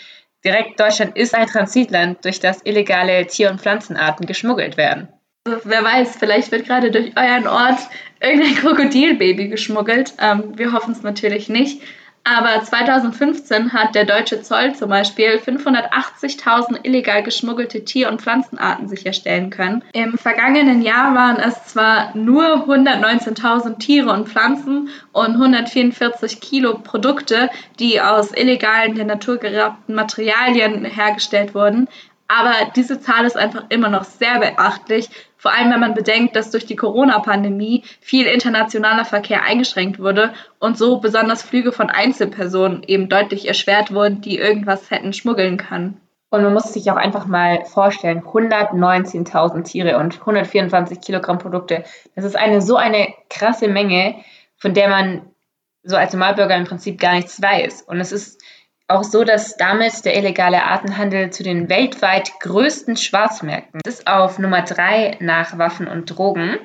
direkt 0.44 0.80
Deutschland 0.80 1.16
ist 1.16 1.34
ein 1.34 1.46
Transitland, 1.46 2.24
durch 2.24 2.40
das 2.40 2.64
illegale 2.64 3.26
Tier- 3.26 3.50
und 3.50 3.60
Pflanzenarten 3.60 4.26
geschmuggelt 4.26 4.78
werden. 4.78 5.08
Also, 5.46 5.60
wer 5.64 5.84
weiß, 5.84 6.16
vielleicht 6.16 6.52
wird 6.52 6.66
gerade 6.66 6.90
durch 6.90 7.12
euren 7.16 7.46
Ort 7.46 7.78
irgendein 8.20 8.54
Krokodilbaby 8.54 9.48
geschmuggelt. 9.48 10.14
Ähm, 10.20 10.56
wir 10.56 10.72
hoffen 10.72 10.92
es 10.92 11.02
natürlich 11.02 11.48
nicht. 11.48 11.82
Aber 12.30 12.62
2015 12.62 13.72
hat 13.72 13.94
der 13.94 14.04
deutsche 14.04 14.42
Zoll 14.42 14.74
zum 14.74 14.90
Beispiel 14.90 15.40
580.000 15.42 16.80
illegal 16.82 17.22
geschmuggelte 17.22 17.86
Tier- 17.86 18.10
und 18.10 18.20
Pflanzenarten 18.20 18.86
sicherstellen 18.86 19.48
können. 19.48 19.82
Im 19.94 20.18
vergangenen 20.18 20.82
Jahr 20.82 21.14
waren 21.14 21.38
es 21.38 21.64
zwar 21.64 22.14
nur 22.14 22.66
119.000 22.68 23.78
Tiere 23.78 24.12
und 24.12 24.28
Pflanzen 24.28 24.90
und 25.12 25.36
144 25.36 26.40
Kilo 26.40 26.78
Produkte, 26.78 27.48
die 27.78 27.98
aus 27.98 28.32
illegalen, 28.36 28.94
der 28.94 29.06
Natur 29.06 29.38
geraubten 29.38 29.94
Materialien 29.94 30.84
hergestellt 30.84 31.54
wurden, 31.54 31.88
aber 32.28 32.52
diese 32.76 33.00
Zahl 33.00 33.24
ist 33.24 33.38
einfach 33.38 33.64
immer 33.70 33.88
noch 33.88 34.04
sehr 34.04 34.38
beachtlich, 34.38 35.08
vor 35.38 35.54
allem 35.54 35.70
wenn 35.72 35.80
man 35.80 35.94
bedenkt, 35.94 36.36
dass 36.36 36.50
durch 36.50 36.66
die 36.66 36.76
Corona-Pandemie 36.76 37.84
viel 38.00 38.26
internationaler 38.26 39.04
Verkehr 39.04 39.44
eingeschränkt 39.44 40.00
wurde 40.00 40.34
und 40.58 40.76
so 40.76 40.98
besonders 40.98 41.42
Flüge 41.42 41.72
von 41.72 41.88
Einzelpersonen 41.88 42.82
eben 42.82 43.08
deutlich 43.08 43.46
erschwert 43.46 43.94
wurden, 43.94 44.20
die 44.20 44.36
irgendwas 44.36 44.90
hätten 44.90 45.12
schmuggeln 45.12 45.56
können. 45.56 46.00
Und 46.30 46.42
man 46.42 46.52
muss 46.52 46.74
sich 46.74 46.90
auch 46.90 46.96
einfach 46.96 47.26
mal 47.26 47.64
vorstellen, 47.64 48.20
119.000 48.20 49.62
Tiere 49.62 49.98
und 49.98 50.20
124 50.20 51.00
Kilogramm 51.00 51.38
Produkte. 51.38 51.84
Das 52.14 52.24
ist 52.24 52.36
eine 52.36 52.60
so 52.60 52.76
eine 52.76 53.08
krasse 53.30 53.68
Menge, 53.68 54.16
von 54.56 54.74
der 54.74 54.88
man 54.88 55.22
so 55.84 55.96
als 55.96 56.12
Normalbürger 56.12 56.56
im 56.56 56.64
Prinzip 56.64 57.00
gar 57.00 57.14
nichts 57.14 57.40
weiß. 57.40 57.82
Und 57.82 58.00
es 58.00 58.12
ist 58.12 58.37
auch 58.88 59.04
so, 59.04 59.22
dass 59.22 59.56
damit 59.56 60.04
der 60.04 60.16
illegale 60.16 60.64
Artenhandel 60.64 61.30
zu 61.30 61.42
den 61.42 61.68
weltweit 61.68 62.32
größten 62.40 62.96
Schwarzmärkten 62.96 63.80
ist 63.86 64.06
auf 64.06 64.38
Nummer 64.38 64.62
drei 64.62 65.16
nach 65.20 65.58
Waffen 65.58 65.86
und 65.86 66.06
Drogen. 66.06 66.58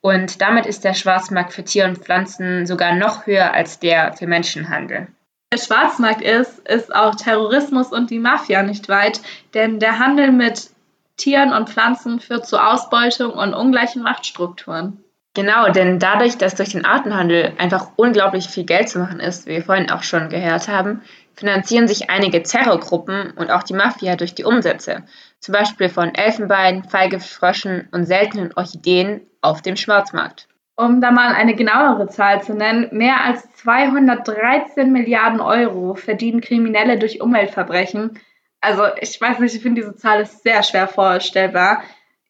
Und 0.00 0.40
damit 0.40 0.66
ist 0.66 0.84
der 0.84 0.94
Schwarzmarkt 0.94 1.52
für 1.52 1.64
Tier 1.64 1.86
und 1.86 1.98
Pflanzen 1.98 2.66
sogar 2.66 2.94
noch 2.94 3.26
höher 3.26 3.52
als 3.52 3.80
der 3.80 4.12
für 4.12 4.28
Menschenhandel. 4.28 5.08
Der 5.52 5.58
Schwarzmarkt 5.58 6.22
ist, 6.22 6.60
ist 6.68 6.94
auch 6.94 7.16
Terrorismus 7.16 7.92
und 7.92 8.10
die 8.10 8.20
Mafia 8.20 8.62
nicht 8.62 8.88
weit, 8.88 9.20
denn 9.54 9.80
der 9.80 9.98
Handel 9.98 10.30
mit 10.30 10.70
Tieren 11.16 11.52
und 11.52 11.70
Pflanzen 11.70 12.20
führt 12.20 12.46
zu 12.46 12.58
Ausbeutung 12.58 13.32
und 13.32 13.54
ungleichen 13.54 14.02
Machtstrukturen. 14.02 15.02
Genau, 15.34 15.70
denn 15.70 15.98
dadurch, 15.98 16.38
dass 16.38 16.54
durch 16.54 16.70
den 16.70 16.84
Artenhandel 16.84 17.52
einfach 17.58 17.88
unglaublich 17.96 18.46
viel 18.48 18.64
Geld 18.64 18.88
zu 18.88 18.98
machen 18.98 19.20
ist, 19.20 19.46
wie 19.46 19.56
wir 19.56 19.62
vorhin 19.62 19.90
auch 19.90 20.02
schon 20.02 20.30
gehört 20.30 20.68
haben, 20.68 21.02
finanzieren 21.36 21.86
sich 21.86 22.10
einige 22.10 22.42
Terrorgruppen 22.42 23.32
und 23.32 23.50
auch 23.50 23.62
die 23.62 23.74
Mafia 23.74 24.16
durch 24.16 24.34
die 24.34 24.44
Umsätze, 24.44 25.04
zum 25.38 25.52
Beispiel 25.52 25.88
von 25.88 26.14
Elfenbein, 26.14 26.84
Feigefröschen 26.84 27.88
und 27.92 28.06
seltenen 28.06 28.52
Orchideen 28.54 29.26
auf 29.42 29.62
dem 29.62 29.76
Schwarzmarkt. 29.76 30.48
Um 30.76 31.00
da 31.00 31.10
mal 31.10 31.34
eine 31.34 31.54
genauere 31.54 32.08
Zahl 32.08 32.42
zu 32.42 32.54
nennen, 32.54 32.88
mehr 32.90 33.24
als 33.24 33.50
213 33.56 34.92
Milliarden 34.92 35.40
Euro 35.40 35.94
verdienen 35.94 36.40
Kriminelle 36.40 36.98
durch 36.98 37.20
Umweltverbrechen. 37.20 38.18
Also 38.60 38.82
ich 39.00 39.18
weiß 39.18 39.38
nicht, 39.38 39.54
ich 39.54 39.62
finde 39.62 39.80
diese 39.80 39.96
Zahl 39.96 40.20
ist 40.20 40.42
sehr 40.42 40.62
schwer 40.62 40.88
vorstellbar. 40.88 41.82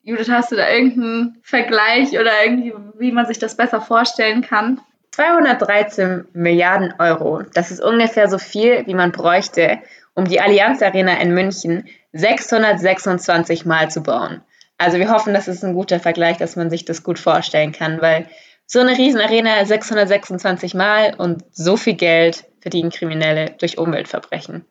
Judith, 0.02 0.28
hast 0.30 0.52
du 0.52 0.56
da 0.56 0.70
irgendeinen 0.70 1.38
Vergleich 1.42 2.12
oder 2.12 2.30
irgendwie, 2.44 2.72
wie 2.98 3.10
man 3.10 3.26
sich 3.26 3.40
das 3.40 3.56
besser 3.56 3.80
vorstellen 3.80 4.42
kann? 4.42 4.80
213 5.16 6.28
Milliarden 6.34 6.92
Euro. 6.98 7.42
Das 7.54 7.70
ist 7.70 7.82
ungefähr 7.82 8.28
so 8.28 8.36
viel, 8.36 8.86
wie 8.86 8.92
man 8.92 9.12
bräuchte, 9.12 9.78
um 10.14 10.26
die 10.26 10.42
Allianz 10.42 10.82
Arena 10.82 11.14
in 11.14 11.32
München 11.32 11.86
626 12.12 13.64
Mal 13.64 13.90
zu 13.90 14.02
bauen. 14.02 14.42
Also 14.76 14.98
wir 14.98 15.10
hoffen, 15.10 15.32
das 15.32 15.48
ist 15.48 15.64
ein 15.64 15.72
guter 15.72 16.00
Vergleich, 16.00 16.36
dass 16.36 16.56
man 16.56 16.68
sich 16.68 16.84
das 16.84 17.02
gut 17.02 17.18
vorstellen 17.18 17.72
kann, 17.72 18.02
weil 18.02 18.28
so 18.66 18.80
eine 18.80 18.98
Riesenarena 18.98 19.64
626 19.64 20.74
Mal 20.74 21.14
und 21.16 21.44
so 21.50 21.78
viel 21.78 21.94
Geld 21.94 22.44
verdienen 22.60 22.90
Kriminelle 22.90 23.54
durch 23.58 23.78
Umweltverbrechen. 23.78 24.66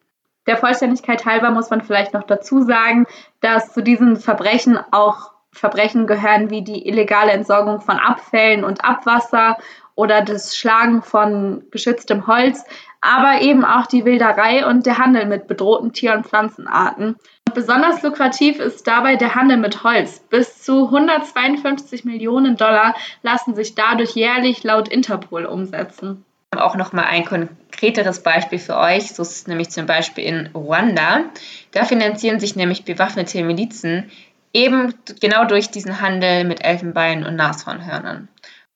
Der 0.45 0.57
Vollständigkeit 0.57 1.25
halber 1.25 1.49
muss 1.49 1.71
man 1.71 1.81
vielleicht 1.81 2.13
noch 2.13 2.23
dazu 2.23 2.61
sagen, 2.61 3.07
dass 3.41 3.73
zu 3.73 3.81
diesen 3.81 4.17
Verbrechen 4.17 4.77
auch 4.91 5.31
Verbrechen 5.51 6.05
gehören 6.05 6.49
wie 6.49 6.63
die 6.63 6.87
illegale 6.87 7.31
Entsorgung 7.31 7.79
von 7.79 7.97
Abfällen 7.97 8.63
und 8.63 8.83
Abwasser 8.83 9.57
oder 9.95 10.21
das 10.21 10.55
Schlagen 10.55 11.01
von 11.01 11.63
geschütztem 11.71 12.27
Holz, 12.27 12.63
aber 13.01 13.41
eben 13.41 13.63
auch 13.63 13.87
die 13.87 14.05
Wilderei 14.05 14.65
und 14.65 14.85
der 14.85 14.97
Handel 14.97 15.25
mit 15.25 15.47
bedrohten 15.47 15.93
Tier- 15.93 16.13
und 16.13 16.25
Pflanzenarten. 16.25 17.15
Besonders 17.53 18.01
lukrativ 18.03 18.59
ist 18.59 18.85
dabei 18.85 19.15
der 19.15 19.35
Handel 19.35 19.57
mit 19.57 19.83
Holz. 19.83 20.19
Bis 20.29 20.61
zu 20.61 20.85
152 20.85 22.03
Millionen 22.03 22.57
Dollar 22.57 22.95
lassen 23.23 23.55
sich 23.55 23.75
dadurch 23.75 24.11
jährlich 24.11 24.63
laut 24.63 24.89
Interpol 24.89 25.45
umsetzen. 25.45 26.25
Auch 26.51 26.75
noch 26.75 26.91
mal 26.91 27.03
ein 27.03 27.25
konkreteres 27.25 28.23
Beispiel 28.23 28.59
für 28.59 28.77
euch. 28.77 29.13
So 29.13 29.21
ist 29.21 29.31
es 29.31 29.47
nämlich 29.47 29.69
zum 29.69 29.85
Beispiel 29.85 30.25
in 30.25 30.47
Ruanda. 30.53 31.25
Da 31.71 31.85
finanzieren 31.85 32.39
sich 32.39 32.55
nämlich 32.55 32.83
bewaffnete 32.83 33.43
Milizen 33.43 34.11
eben 34.51 34.93
genau 35.21 35.45
durch 35.45 35.69
diesen 35.69 36.01
Handel 36.01 36.45
mit 36.45 36.63
Elfenbein 36.63 37.25
und 37.25 37.35
Nashornhörnern. 37.35 38.29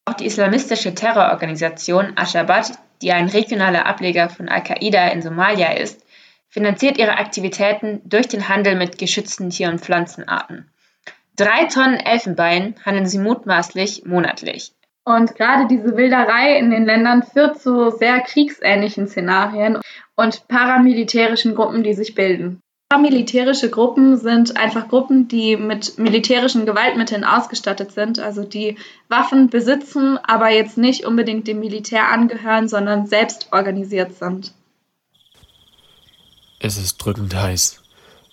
Auch 0.10 0.16
die 0.16 0.26
islamistische 0.26 0.96
Terrororganisation 0.96 2.14
Al-Shabaab, 2.16 2.66
die 3.04 3.12
ein 3.12 3.28
regionaler 3.28 3.86
Ableger 3.86 4.28
von 4.28 4.50
Al-Qaida 4.50 5.10
in 5.10 5.22
Somalia 5.22 5.74
ist, 5.74 6.04
finanziert 6.48 6.98
ihre 6.98 7.20
Aktivitäten 7.20 8.02
durch 8.06 8.28
den 8.28 8.50
Handel 8.50 8.76
mit 8.76 8.98
geschützten 8.98 9.52
Tier- 9.52 9.70
und 9.70 9.82
Pflanzenarten. 9.82 10.68
Drei 11.36 11.66
Tonnen 11.66 12.00
Elfenbein 12.00 12.74
handeln 12.84 13.06
sie 13.06 13.20
mutmaßlich 13.20 14.04
monatlich. 14.06 14.72
Und 15.06 15.36
gerade 15.36 15.68
diese 15.68 15.96
Wilderei 15.96 16.58
in 16.58 16.72
den 16.72 16.86
Ländern 16.86 17.22
führt 17.22 17.62
zu 17.62 17.92
sehr 17.92 18.22
kriegsähnlichen 18.22 19.08
Szenarien 19.08 19.78
und 20.16 20.48
paramilitärischen 20.48 21.54
Gruppen, 21.54 21.84
die 21.84 21.94
sich 21.94 22.16
bilden. 22.16 22.64
Paramilitärische 22.92 23.70
Gruppen 23.70 24.18
sind 24.18 24.58
einfach 24.58 24.88
Gruppen, 24.88 25.28
die 25.28 25.58
mit 25.58 26.00
militärischen 26.00 26.66
Gewaltmitteln 26.66 27.24
ausgestattet 27.24 27.92
sind, 27.92 28.18
also 28.18 28.44
die 28.44 28.78
Waffen 29.10 29.52
besitzen, 29.52 30.18
aber 30.24 30.50
jetzt 30.50 30.76
nicht 30.76 31.06
unbedingt 31.06 31.48
dem 31.48 31.60
Militär 31.60 32.12
angehören, 32.12 32.68
sondern 32.68 33.06
selbst 33.06 33.50
organisiert 33.52 34.18
sind. 34.18 34.54
Es 36.60 36.78
ist 36.78 36.98
drückend 36.98 37.36
heiß, 37.36 37.80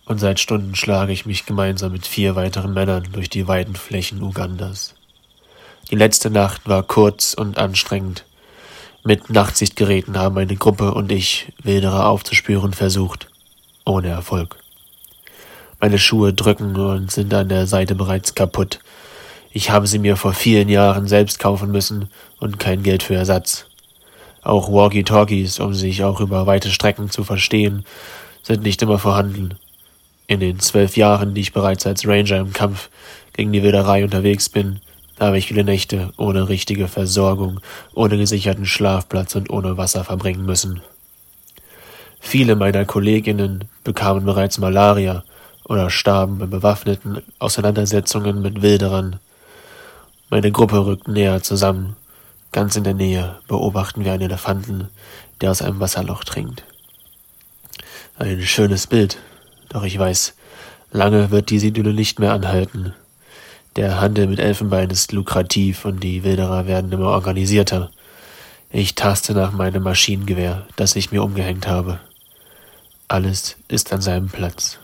und 0.07 0.21
seit 0.21 0.41
Stunden 0.41 0.75
schlage 0.75 1.13
ich 1.13 1.27
mich 1.27 1.45
gemeinsam 1.45 1.93
mit 1.93 2.07
vier 2.07 2.35
weiteren 2.35 2.73
Männern 2.73 3.07
durch 3.13 3.29
die 3.29 3.47
weiten 3.47 3.77
Flächen 3.77 4.23
Ugandas. 4.23 4.95
Die 5.91 5.97
letzte 5.97 6.31
Nacht 6.31 6.67
war 6.67 6.83
kurz 6.83 7.35
und 7.35 7.59
anstrengend. 7.59 8.25
Mit 9.05 9.29
Nachtsichtgeräten 9.29 10.17
haben 10.17 10.39
eine 10.39 10.57
Gruppe 10.57 10.95
und 10.95 11.13
ich 11.13 11.53
Wilderer 11.63 12.09
aufzuspüren 12.09 12.73
versucht 12.73 13.29
ohne 13.87 14.09
Erfolg. 14.09 14.57
Meine 15.81 15.99
Schuhe 15.99 16.35
drücken 16.35 16.77
und 16.77 17.11
sind 17.11 17.33
an 17.33 17.49
der 17.49 17.67
Seite 17.67 17.95
bereits 17.95 18.35
kaputt. 18.35 18.81
Ich 19.51 19.71
habe 19.71 19.87
sie 19.87 19.99
mir 19.99 20.17
vor 20.17 20.35
vielen 20.35 20.69
Jahren 20.69 21.07
selbst 21.07 21.39
kaufen 21.39 21.71
müssen 21.71 22.11
und 22.39 22.59
kein 22.59 22.83
Geld 22.83 23.03
für 23.03 23.15
Ersatz. 23.15 23.67
Auch 24.43 24.71
Walkie-Talkies, 24.71 25.61
um 25.61 25.75
sich 25.75 26.05
auch 26.05 26.21
über 26.21 26.47
weite 26.47 26.71
Strecken 26.71 27.11
zu 27.11 27.25
verstehen, 27.25 27.85
sind 28.43 28.63
nicht 28.63 28.83
immer 28.83 28.99
vorhanden. 28.99 29.55
In 30.27 30.41
den 30.41 30.61
zwölf 30.61 30.97
Jahren, 30.97 31.35
die 31.35 31.41
ich 31.41 31.53
bereits 31.53 31.87
als 31.87 32.07
Ranger 32.07 32.39
im 32.39 32.53
Kampf 32.53 32.91
gegen 33.33 33.53
die 33.53 33.63
Wilderei 33.63 34.05
unterwegs 34.05 34.49
bin, 34.49 34.81
habe 35.19 35.39
ich 35.39 35.47
viele 35.47 35.65
Nächte 35.65 36.13
ohne 36.17 36.49
richtige 36.49 36.89
Versorgung, 36.89 37.61
ohne 37.95 38.19
gesicherten 38.19 38.67
Schlafplatz 38.67 39.35
und 39.35 39.51
ohne 39.51 39.77
Wasser 39.77 40.05
verbringen 40.05 40.45
müssen. 40.45 40.81
Viele 42.29 42.57
meiner 42.57 42.85
Kolleginnen 42.85 43.69
bekamen 43.85 44.25
bereits 44.25 44.59
Malaria 44.59 45.23
oder 45.65 45.91
starben 45.91 46.39
bei 46.39 46.47
bewaffneten 46.47 47.23
Auseinandersetzungen 47.39 48.43
mit 48.43 48.63
Wilderern. 48.63 49.21
Meine 50.29 50.51
Gruppe 50.51 50.85
rückt 50.85 51.07
näher 51.07 51.41
zusammen. 51.45 51.95
Ganz 52.51 52.75
in 52.75 52.83
der 52.83 52.95
Nähe 52.95 53.39
beobachten 53.47 54.05
wir 54.05 54.13
einen 54.13 54.25
Elefanten, 54.25 54.89
der 55.41 55.53
aus 55.53 55.63
einem 55.63 55.79
Wasserloch 55.79 56.25
trinkt. 56.25 56.65
Ein 58.19 58.43
schönes 58.43 58.89
Bild, 58.89 59.19
doch 59.69 59.85
ich 59.85 59.97
weiß, 59.97 60.35
lange 60.91 61.31
wird 61.31 61.49
diese 61.51 61.69
Idylle 61.69 61.95
nicht 61.95 62.19
mehr 62.19 62.33
anhalten. 62.33 62.93
Der 63.77 64.01
Handel 64.01 64.27
mit 64.27 64.41
Elfenbein 64.41 64.91
ist 64.91 65.13
lukrativ 65.13 65.85
und 65.85 66.01
die 66.01 66.25
Wilderer 66.25 66.67
werden 66.67 66.91
immer 66.91 67.11
organisierter. 67.11 67.93
Ich 68.69 68.97
taste 68.97 69.33
nach 69.33 69.53
meinem 69.53 69.85
Maschinengewehr, 69.85 70.67
das 70.75 70.97
ich 70.97 71.13
mir 71.13 71.23
umgehängt 71.23 71.69
habe. 71.69 72.01
Alles 73.09 73.57
ist 73.69 73.93
an 73.93 74.01
seinem 74.01 74.29
Platz. 74.29 74.79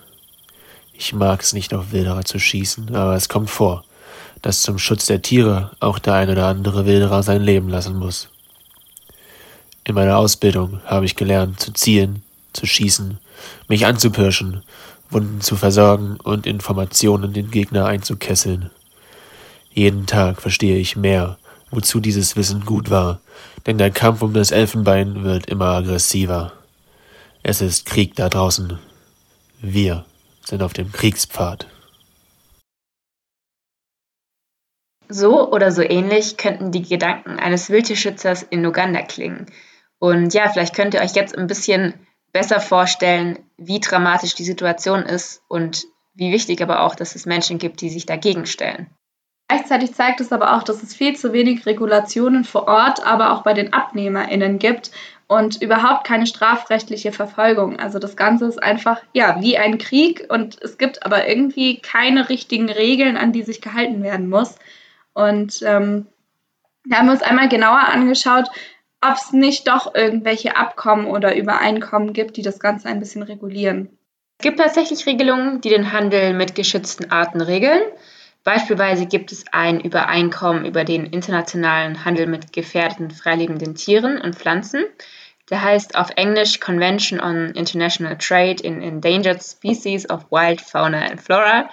Ich 0.92 1.12
mag 1.12 1.42
es 1.42 1.52
nicht 1.52 1.74
auf 1.74 1.90
Wilderer 1.90 2.24
zu 2.24 2.38
schießen, 2.38 2.94
aber 2.94 3.16
es 3.16 3.28
kommt 3.28 3.50
vor, 3.50 3.84
dass 4.42 4.62
zum 4.62 4.78
Schutz 4.78 5.06
der 5.06 5.22
Tiere 5.22 5.72
auch 5.80 5.98
der 5.98 6.14
ein 6.14 6.30
oder 6.30 6.46
andere 6.46 6.86
Wilderer 6.86 7.24
sein 7.24 7.42
Leben 7.42 7.68
lassen 7.68 7.98
muss. 7.98 8.28
In 9.82 9.96
meiner 9.96 10.18
Ausbildung 10.18 10.80
habe 10.84 11.04
ich 11.04 11.16
gelernt 11.16 11.58
zu 11.58 11.72
zielen, 11.72 12.22
zu 12.52 12.64
schießen, 12.64 13.18
mich 13.66 13.86
anzupirschen, 13.86 14.62
Wunden 15.10 15.40
zu 15.40 15.56
versorgen 15.56 16.16
und 16.22 16.46
Informationen 16.46 17.32
den 17.32 17.50
Gegner 17.50 17.86
einzukesseln. 17.86 18.70
Jeden 19.72 20.06
Tag 20.06 20.40
verstehe 20.40 20.78
ich 20.78 20.94
mehr, 20.94 21.38
wozu 21.72 21.98
dieses 21.98 22.36
Wissen 22.36 22.64
gut 22.64 22.88
war, 22.88 23.18
denn 23.66 23.78
der 23.78 23.90
Kampf 23.90 24.22
um 24.22 24.32
das 24.32 24.52
Elfenbein 24.52 25.24
wird 25.24 25.46
immer 25.46 25.70
aggressiver. 25.70 26.52
Es 27.44 27.60
ist 27.60 27.86
Krieg 27.86 28.14
da 28.14 28.28
draußen. 28.28 28.78
Wir 29.60 30.04
sind 30.44 30.62
auf 30.62 30.72
dem 30.74 30.92
Kriegspfad. 30.92 31.66
So 35.08 35.50
oder 35.50 35.72
so 35.72 35.82
ähnlich 35.82 36.36
könnten 36.36 36.70
die 36.70 36.82
Gedanken 36.82 37.40
eines 37.40 37.68
Wildtierschützers 37.68 38.44
in 38.44 38.64
Uganda 38.64 39.02
klingen. 39.02 39.46
Und 39.98 40.32
ja, 40.34 40.48
vielleicht 40.50 40.74
könnt 40.74 40.94
ihr 40.94 41.00
euch 41.00 41.14
jetzt 41.14 41.36
ein 41.36 41.48
bisschen 41.48 41.94
besser 42.32 42.60
vorstellen, 42.60 43.40
wie 43.56 43.80
dramatisch 43.80 44.36
die 44.36 44.44
Situation 44.44 45.02
ist 45.02 45.42
und 45.48 45.84
wie 46.14 46.32
wichtig 46.32 46.62
aber 46.62 46.82
auch, 46.82 46.94
dass 46.94 47.16
es 47.16 47.26
Menschen 47.26 47.58
gibt, 47.58 47.80
die 47.80 47.90
sich 47.90 48.06
dagegen 48.06 48.46
stellen. 48.46 48.88
Gleichzeitig 49.48 49.92
zeigt 49.94 50.20
es 50.20 50.32
aber 50.32 50.56
auch, 50.56 50.62
dass 50.62 50.82
es 50.82 50.94
viel 50.94 51.14
zu 51.16 51.32
wenig 51.32 51.66
Regulationen 51.66 52.44
vor 52.44 52.68
Ort, 52.68 53.04
aber 53.04 53.32
auch 53.32 53.42
bei 53.42 53.52
den 53.52 53.72
AbnehmerInnen 53.72 54.58
gibt 54.58 54.92
und 55.32 55.62
überhaupt 55.62 56.04
keine 56.04 56.26
strafrechtliche 56.26 57.10
Verfolgung. 57.10 57.78
Also 57.78 57.98
das 57.98 58.16
Ganze 58.16 58.44
ist 58.46 58.62
einfach, 58.62 59.00
ja, 59.14 59.40
wie 59.40 59.56
ein 59.56 59.78
Krieg 59.78 60.26
und 60.28 60.60
es 60.60 60.76
gibt 60.76 61.06
aber 61.06 61.26
irgendwie 61.26 61.78
keine 61.78 62.28
richtigen 62.28 62.70
Regeln, 62.70 63.16
an 63.16 63.32
die 63.32 63.42
sich 63.42 63.62
gehalten 63.62 64.02
werden 64.02 64.28
muss. 64.28 64.56
Und 65.14 65.62
ähm, 65.62 66.06
da 66.84 66.98
haben 66.98 67.06
wir 67.06 67.12
uns 67.12 67.22
einmal 67.22 67.48
genauer 67.48 67.88
angeschaut, 67.88 68.48
ob 69.00 69.14
es 69.14 69.32
nicht 69.32 69.68
doch 69.68 69.94
irgendwelche 69.94 70.56
Abkommen 70.56 71.06
oder 71.06 71.34
Übereinkommen 71.34 72.12
gibt, 72.12 72.36
die 72.36 72.42
das 72.42 72.60
Ganze 72.60 72.88
ein 72.88 73.00
bisschen 73.00 73.22
regulieren. 73.22 73.88
Es 74.38 74.44
gibt 74.44 74.58
tatsächlich 74.58 75.06
Regelungen, 75.06 75.62
die 75.62 75.70
den 75.70 75.92
Handel 75.92 76.34
mit 76.34 76.54
geschützten 76.54 77.10
Arten 77.10 77.40
regeln. 77.40 77.80
Beispielsweise 78.44 79.06
gibt 79.06 79.30
es 79.30 79.44
ein 79.52 79.80
Übereinkommen 79.80 80.64
über 80.64 80.84
den 80.84 81.06
internationalen 81.06 82.04
Handel 82.04 82.26
mit 82.26 82.52
gefährdeten 82.52 83.10
freilebenden 83.10 83.76
Tieren 83.76 84.20
und 84.20 84.34
Pflanzen. 84.34 84.84
Der 85.50 85.62
heißt 85.62 85.96
auf 85.96 86.10
Englisch 86.16 86.60
Convention 86.60 87.20
on 87.20 87.52
International 87.54 88.16
Trade 88.18 88.62
in 88.62 88.82
Endangered 88.82 89.42
Species 89.42 90.08
of 90.10 90.30
Wild 90.30 90.60
Fauna 90.60 91.02
and 91.02 91.20
Flora, 91.20 91.68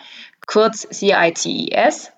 kurz 0.46 0.88
CITES. 0.92 2.12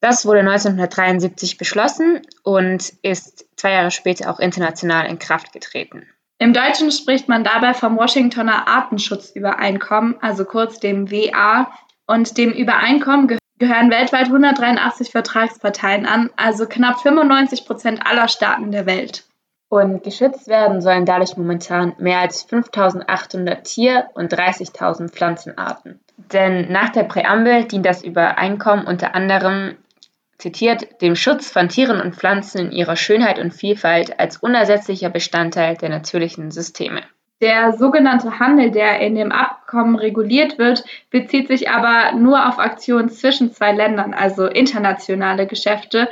Das 0.00 0.24
wurde 0.24 0.40
1973 0.40 1.58
beschlossen 1.58 2.22
und 2.44 2.92
ist 3.02 3.46
zwei 3.56 3.72
Jahre 3.72 3.90
später 3.90 4.30
auch 4.30 4.38
international 4.38 5.06
in 5.06 5.18
Kraft 5.18 5.52
getreten. 5.52 6.06
Im 6.38 6.52
Deutschen 6.52 6.92
spricht 6.92 7.28
man 7.28 7.42
dabei 7.42 7.74
vom 7.74 7.96
Washingtoner 7.96 8.68
Artenschutzübereinkommen, 8.68 10.22
also 10.22 10.44
kurz 10.44 10.78
dem 10.78 11.10
WA, 11.10 11.72
und 12.06 12.38
dem 12.38 12.52
Übereinkommen 12.52 13.28
gehören 13.58 13.90
weltweit 13.90 14.26
183 14.26 15.10
Vertragsparteien 15.10 16.06
an, 16.06 16.30
also 16.36 16.66
knapp 16.66 17.00
95 17.00 17.66
Prozent 17.66 18.06
aller 18.06 18.28
Staaten 18.28 18.70
der 18.70 18.86
Welt. 18.86 19.24
Und 19.70 20.02
geschützt 20.02 20.48
werden 20.48 20.80
sollen 20.80 21.04
dadurch 21.04 21.36
momentan 21.36 21.94
mehr 21.98 22.20
als 22.20 22.42
5800 22.44 23.64
Tier- 23.64 24.06
und 24.14 24.32
30.000 24.32 25.10
Pflanzenarten. 25.10 26.00
Denn 26.32 26.72
nach 26.72 26.88
der 26.88 27.04
Präambel 27.04 27.64
dient 27.64 27.84
das 27.84 28.02
Übereinkommen 28.02 28.86
unter 28.86 29.14
anderem, 29.14 29.76
zitiert, 30.38 31.02
dem 31.02 31.16
Schutz 31.16 31.50
von 31.50 31.68
Tieren 31.68 32.00
und 32.00 32.14
Pflanzen 32.14 32.66
in 32.66 32.72
ihrer 32.72 32.96
Schönheit 32.96 33.38
und 33.38 33.52
Vielfalt 33.52 34.18
als 34.18 34.38
unersetzlicher 34.38 35.10
Bestandteil 35.10 35.76
der 35.76 35.90
natürlichen 35.90 36.50
Systeme. 36.50 37.02
Der 37.40 37.72
sogenannte 37.72 38.40
Handel, 38.40 38.72
der 38.72 39.00
in 39.00 39.14
dem 39.14 39.30
Abkommen 39.30 39.94
reguliert 39.94 40.58
wird, 40.58 40.84
bezieht 41.10 41.46
sich 41.46 41.70
aber 41.70 42.12
nur 42.16 42.48
auf 42.48 42.58
Aktionen 42.58 43.10
zwischen 43.10 43.52
zwei 43.52 43.72
Ländern, 43.72 44.12
also 44.12 44.46
internationale 44.46 45.46
Geschäfte. 45.46 46.08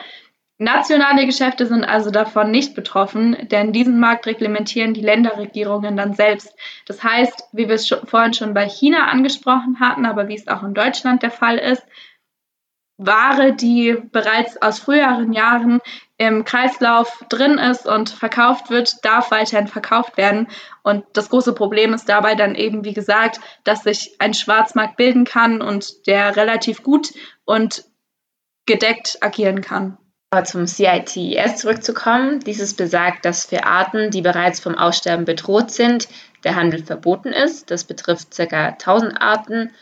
Nationale 0.59 1.27
Geschäfte 1.27 1.67
sind 1.67 1.85
also 1.85 2.11
davon 2.11 2.51
nicht 2.51 2.75
betroffen, 2.75 3.37
denn 3.51 3.73
diesen 3.73 3.99
Markt 3.99 4.27
reglementieren 4.27 4.95
die 4.95 5.03
Länderregierungen 5.03 5.97
dann 5.97 6.15
selbst. 6.15 6.57
Das 6.87 7.03
heißt, 7.03 7.49
wie 7.53 7.69
wir 7.69 7.75
es 7.75 7.89
vorhin 7.89 8.33
schon 8.33 8.55
bei 8.55 8.69
China 8.69 9.09
angesprochen 9.09 9.81
hatten, 9.81 10.07
aber 10.07 10.29
wie 10.29 10.37
es 10.37 10.49
auch 10.49 10.63
in 10.63 10.75
Deutschland 10.75 11.23
der 11.23 11.33
Fall 11.33 11.59
ist, 11.59 11.83
Ware, 12.99 13.53
die 13.53 13.95
bereits 14.13 14.61
aus 14.63 14.79
früheren 14.79 15.35
Jahren 15.35 15.81
im 16.19 16.45
Kreislauf 16.45 17.25
drin 17.29 17.59
ist 17.59 17.87
und 17.87 18.09
verkauft 18.09 18.71
wird, 18.71 19.05
darf 19.05 19.31
weiterhin 19.31 19.69
verkauft 19.69 20.17
werden. 20.17 20.49
Und 20.83 21.05
das 21.13 21.29
große 21.29 21.53
Problem 21.53 21.93
ist 21.93 22.09
dabei 22.09 22.35
dann 22.35 22.55
eben, 22.55 22.85
wie 22.85 22.95
gesagt, 22.95 23.41
dass 23.65 23.83
sich 23.83 24.17
ein 24.19 24.33
Schwarzmarkt 24.33 24.97
bilden 24.97 25.25
kann 25.25 25.61
und 25.61 26.07
der 26.07 26.37
relativ 26.37 26.83
gut 26.83 27.13
und 27.45 27.85
gedeckt 28.65 29.19
agieren 29.21 29.61
kann. 29.61 29.99
Zum 30.45 30.67
CITES 30.67 31.57
zurückzukommen. 31.57 32.41
Dieses 32.41 32.75
besagt, 32.75 33.25
dass 33.25 33.47
für 33.47 33.65
Arten, 33.65 34.11
die 34.11 34.21
bereits 34.23 34.61
vom 34.61 34.75
Aussterben 34.75 35.25
bedroht 35.25 35.71
sind, 35.71 36.09
der 36.45 36.57
Handel 36.57 36.85
verboten 36.85 37.29
ist. 37.29 37.71
Das 37.71 37.85
betrifft 37.85 38.37
ca. 38.37 38.69
1000 38.69 39.21
Arten. 39.21 39.73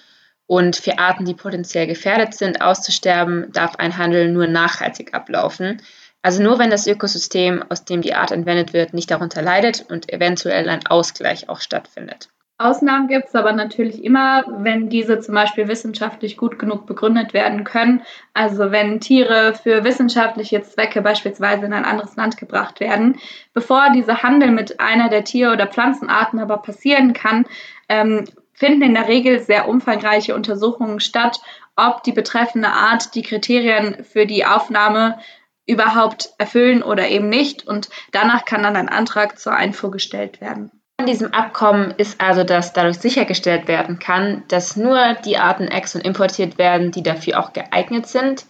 Und 0.46 0.76
für 0.76 0.98
Arten, 0.98 1.24
die 1.24 1.34
potenziell 1.34 1.86
gefährdet 1.86 2.34
sind, 2.34 2.60
auszusterben, 2.60 3.50
darf 3.52 3.76
ein 3.76 3.96
Handel 3.96 4.30
nur 4.30 4.46
nachhaltig 4.46 5.14
ablaufen. 5.14 5.80
Also 6.24 6.42
nur 6.42 6.58
wenn 6.58 6.70
das 6.70 6.86
Ökosystem, 6.86 7.62
aus 7.68 7.84
dem 7.84 8.00
die 8.00 8.14
Art 8.14 8.32
entwendet 8.32 8.72
wird, 8.72 8.94
nicht 8.94 9.10
darunter 9.10 9.42
leidet 9.42 9.84
und 9.90 10.10
eventuell 10.10 10.70
ein 10.70 10.86
Ausgleich 10.86 11.50
auch 11.50 11.60
stattfindet. 11.60 12.30
Ausnahmen 12.56 13.08
gibt 13.08 13.26
es 13.26 13.34
aber 13.34 13.52
natürlich 13.52 14.02
immer, 14.02 14.42
wenn 14.48 14.88
diese 14.88 15.20
zum 15.20 15.34
Beispiel 15.34 15.68
wissenschaftlich 15.68 16.38
gut 16.38 16.58
genug 16.58 16.86
begründet 16.86 17.34
werden 17.34 17.64
können. 17.64 18.00
Also 18.32 18.70
wenn 18.70 19.00
Tiere 19.00 19.52
für 19.52 19.84
wissenschaftliche 19.84 20.62
Zwecke 20.62 21.02
beispielsweise 21.02 21.66
in 21.66 21.74
ein 21.74 21.84
anderes 21.84 22.16
Land 22.16 22.38
gebracht 22.38 22.80
werden. 22.80 23.18
Bevor 23.52 23.90
dieser 23.90 24.22
Handel 24.22 24.50
mit 24.50 24.80
einer 24.80 25.10
der 25.10 25.24
Tier- 25.24 25.52
oder 25.52 25.66
Pflanzenarten 25.66 26.38
aber 26.38 26.56
passieren 26.56 27.12
kann, 27.12 27.44
ähm, 27.90 28.24
finden 28.54 28.80
in 28.80 28.94
der 28.94 29.08
Regel 29.08 29.40
sehr 29.40 29.68
umfangreiche 29.68 30.34
Untersuchungen 30.34 31.00
statt, 31.00 31.38
ob 31.76 32.02
die 32.02 32.12
betreffende 32.12 32.68
Art 32.68 33.14
die 33.14 33.22
Kriterien 33.22 34.04
für 34.04 34.24
die 34.24 34.46
Aufnahme 34.46 35.18
überhaupt 35.66 36.30
erfüllen 36.38 36.82
oder 36.82 37.08
eben 37.08 37.28
nicht. 37.28 37.66
Und 37.66 37.88
danach 38.12 38.44
kann 38.44 38.62
dann 38.62 38.76
ein 38.76 38.88
Antrag 38.88 39.38
zur 39.38 39.54
Einfuhr 39.54 39.90
gestellt 39.90 40.40
werden. 40.40 40.70
An 40.96 41.06
diesem 41.06 41.34
Abkommen 41.34 41.92
ist 41.96 42.20
also, 42.20 42.44
dass 42.44 42.72
dadurch 42.72 42.98
sichergestellt 42.98 43.66
werden 43.66 43.98
kann, 43.98 44.44
dass 44.48 44.76
nur 44.76 45.14
die 45.24 45.38
Arten 45.38 45.66
ex- 45.66 45.96
importiert 45.96 46.56
werden, 46.56 46.92
die 46.92 47.02
dafür 47.02 47.40
auch 47.40 47.52
geeignet 47.52 48.06
sind. 48.06 48.46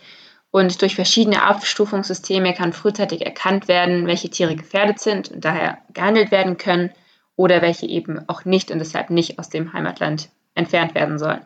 Und 0.51 0.83
durch 0.83 0.95
verschiedene 0.95 1.43
Abstufungssysteme 1.43 2.55
kann 2.55 2.73
frühzeitig 2.73 3.25
erkannt 3.25 3.67
werden, 3.67 4.07
welche 4.07 4.31
Tiere 4.31 4.55
gefährdet 4.55 5.01
sind 5.01 5.31
und 5.31 5.45
daher 5.45 5.79
gehandelt 5.93 6.31
werden 6.31 6.59
können 6.59 6.93
oder 7.35 7.63
welche 7.63 7.87
eben 7.87 8.29
auch 8.29 8.45
nicht 8.45 8.71
und 8.71 8.79
deshalb 8.79 9.11
nicht 9.11 9.39
aus 9.39 9.49
dem 9.49 9.73
Heimatland 9.73 10.29
entfernt 10.55 10.95
werden 10.95 11.19
sollen. 11.19 11.45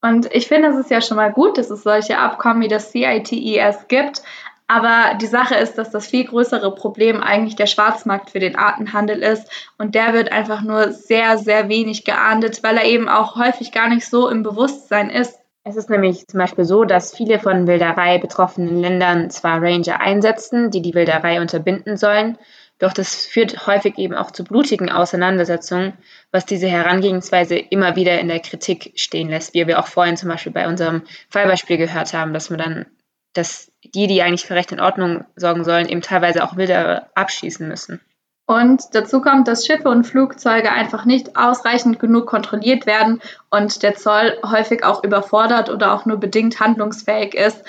Und 0.00 0.32
ich 0.32 0.46
finde, 0.46 0.68
es 0.68 0.76
ist 0.76 0.90
ja 0.90 1.00
schon 1.00 1.16
mal 1.16 1.32
gut, 1.32 1.58
dass 1.58 1.70
es 1.70 1.82
solche 1.82 2.18
Abkommen 2.18 2.62
wie 2.62 2.68
das 2.68 2.92
CITES 2.92 3.88
gibt. 3.88 4.22
Aber 4.68 5.16
die 5.18 5.26
Sache 5.26 5.54
ist, 5.56 5.78
dass 5.78 5.90
das 5.90 6.06
viel 6.06 6.26
größere 6.26 6.74
Problem 6.74 7.22
eigentlich 7.22 7.56
der 7.56 7.66
Schwarzmarkt 7.66 8.30
für 8.30 8.38
den 8.38 8.54
Artenhandel 8.54 9.22
ist. 9.22 9.50
Und 9.78 9.94
der 9.94 10.12
wird 10.12 10.30
einfach 10.30 10.62
nur 10.62 10.92
sehr, 10.92 11.38
sehr 11.38 11.68
wenig 11.68 12.04
geahndet, 12.04 12.62
weil 12.62 12.76
er 12.76 12.84
eben 12.84 13.08
auch 13.08 13.36
häufig 13.36 13.72
gar 13.72 13.88
nicht 13.88 14.06
so 14.06 14.28
im 14.28 14.42
Bewusstsein 14.42 15.08
ist. 15.08 15.38
Es 15.64 15.76
ist 15.76 15.90
nämlich 15.90 16.26
zum 16.26 16.38
Beispiel 16.38 16.64
so, 16.64 16.84
dass 16.84 17.16
viele 17.16 17.38
von 17.38 17.66
Wilderei 17.66 18.18
betroffenen 18.18 18.80
Ländern 18.80 19.30
zwar 19.30 19.60
Ranger 19.60 20.00
einsetzen, 20.00 20.70
die 20.70 20.82
die 20.82 20.94
Wilderei 20.94 21.40
unterbinden 21.40 21.96
sollen, 21.96 22.38
doch 22.78 22.92
das 22.92 23.26
führt 23.26 23.66
häufig 23.66 23.98
eben 23.98 24.14
auch 24.14 24.30
zu 24.30 24.44
blutigen 24.44 24.90
Auseinandersetzungen, 24.90 25.94
was 26.30 26.46
diese 26.46 26.68
Herangehensweise 26.68 27.56
immer 27.56 27.96
wieder 27.96 28.20
in 28.20 28.28
der 28.28 28.38
Kritik 28.38 28.92
stehen 28.94 29.30
lässt, 29.30 29.54
wie 29.54 29.66
wir 29.66 29.80
auch 29.80 29.88
vorhin 29.88 30.16
zum 30.16 30.28
Beispiel 30.28 30.52
bei 30.52 30.68
unserem 30.68 31.02
Fallbeispiel 31.28 31.76
gehört 31.76 32.12
haben, 32.14 32.32
dass 32.32 32.50
man 32.50 32.58
dann, 32.58 32.86
dass 33.32 33.70
die, 33.84 34.06
die 34.06 34.22
eigentlich 34.22 34.46
für 34.46 34.54
Recht 34.54 34.72
und 34.72 34.80
Ordnung 34.80 35.24
sorgen 35.36 35.64
sollen, 35.64 35.88
eben 35.88 36.02
teilweise 36.02 36.44
auch 36.44 36.56
Wilderer 36.56 37.08
abschießen 37.14 37.66
müssen. 37.66 38.00
Und 38.46 38.94
dazu 38.94 39.20
kommt, 39.20 39.46
dass 39.46 39.66
Schiffe 39.66 39.90
und 39.90 40.04
Flugzeuge 40.04 40.72
einfach 40.72 41.04
nicht 41.04 41.36
ausreichend 41.36 41.98
genug 41.98 42.26
kontrolliert 42.26 42.86
werden 42.86 43.20
und 43.50 43.82
der 43.82 43.94
Zoll 43.94 44.38
häufig 44.42 44.84
auch 44.84 45.04
überfordert 45.04 45.68
oder 45.68 45.92
auch 45.92 46.06
nur 46.06 46.16
bedingt 46.16 46.58
handlungsfähig 46.58 47.34
ist. 47.34 47.62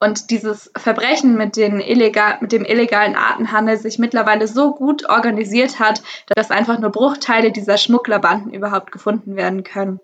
Und 0.00 0.30
dieses 0.30 0.72
Verbrechen 0.76 1.36
mit, 1.36 1.56
illegal, 1.56 2.38
mit 2.40 2.50
dem 2.50 2.64
illegalen 2.64 3.14
Artenhandel 3.14 3.76
sich 3.76 4.00
mittlerweile 4.00 4.48
so 4.48 4.74
gut 4.74 5.08
organisiert 5.08 5.78
hat, 5.78 6.02
dass 6.34 6.50
einfach 6.50 6.80
nur 6.80 6.90
Bruchteile 6.90 7.52
dieser 7.52 7.78
Schmugglerbanden 7.78 8.52
überhaupt 8.52 8.90
gefunden 8.90 9.36
werden 9.36 9.62
können. 9.62 10.00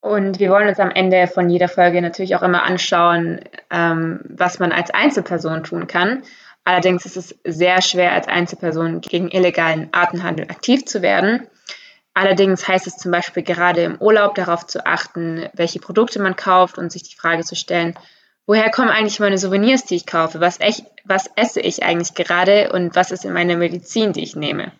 Und 0.00 0.38
wir 0.38 0.50
wollen 0.50 0.68
uns 0.68 0.80
am 0.80 0.90
Ende 0.90 1.26
von 1.26 1.50
jeder 1.50 1.68
Folge 1.68 2.00
natürlich 2.00 2.34
auch 2.34 2.42
immer 2.42 2.62
anschauen, 2.62 3.40
ähm, 3.70 4.20
was 4.24 4.58
man 4.58 4.72
als 4.72 4.90
Einzelperson 4.90 5.62
tun 5.62 5.86
kann. 5.86 6.22
Allerdings 6.64 7.04
ist 7.04 7.16
es 7.16 7.38
sehr 7.44 7.82
schwer, 7.82 8.12
als 8.12 8.28
Einzelperson 8.28 9.00
gegen 9.00 9.30
illegalen 9.30 9.88
Artenhandel 9.92 10.46
aktiv 10.50 10.84
zu 10.86 11.02
werden. 11.02 11.46
Allerdings 12.14 12.66
heißt 12.66 12.86
es 12.86 12.96
zum 12.96 13.12
Beispiel 13.12 13.42
gerade 13.42 13.82
im 13.82 13.96
Urlaub 13.98 14.34
darauf 14.34 14.66
zu 14.66 14.84
achten, 14.84 15.48
welche 15.54 15.80
Produkte 15.80 16.20
man 16.20 16.36
kauft 16.36 16.76
und 16.76 16.90
sich 16.90 17.02
die 17.02 17.16
Frage 17.16 17.44
zu 17.44 17.54
stellen, 17.54 17.94
woher 18.46 18.70
kommen 18.70 18.90
eigentlich 18.90 19.20
meine 19.20 19.38
Souvenirs, 19.38 19.84
die 19.84 19.96
ich 19.96 20.06
kaufe? 20.06 20.40
Was, 20.40 20.60
echt, 20.60 20.84
was 21.04 21.30
esse 21.36 21.60
ich 21.60 21.82
eigentlich 21.82 22.14
gerade 22.14 22.72
und 22.72 22.96
was 22.96 23.10
ist 23.10 23.24
in 23.24 23.32
meiner 23.32 23.56
Medizin, 23.56 24.12
die 24.12 24.22
ich 24.22 24.34
nehme? 24.34 24.72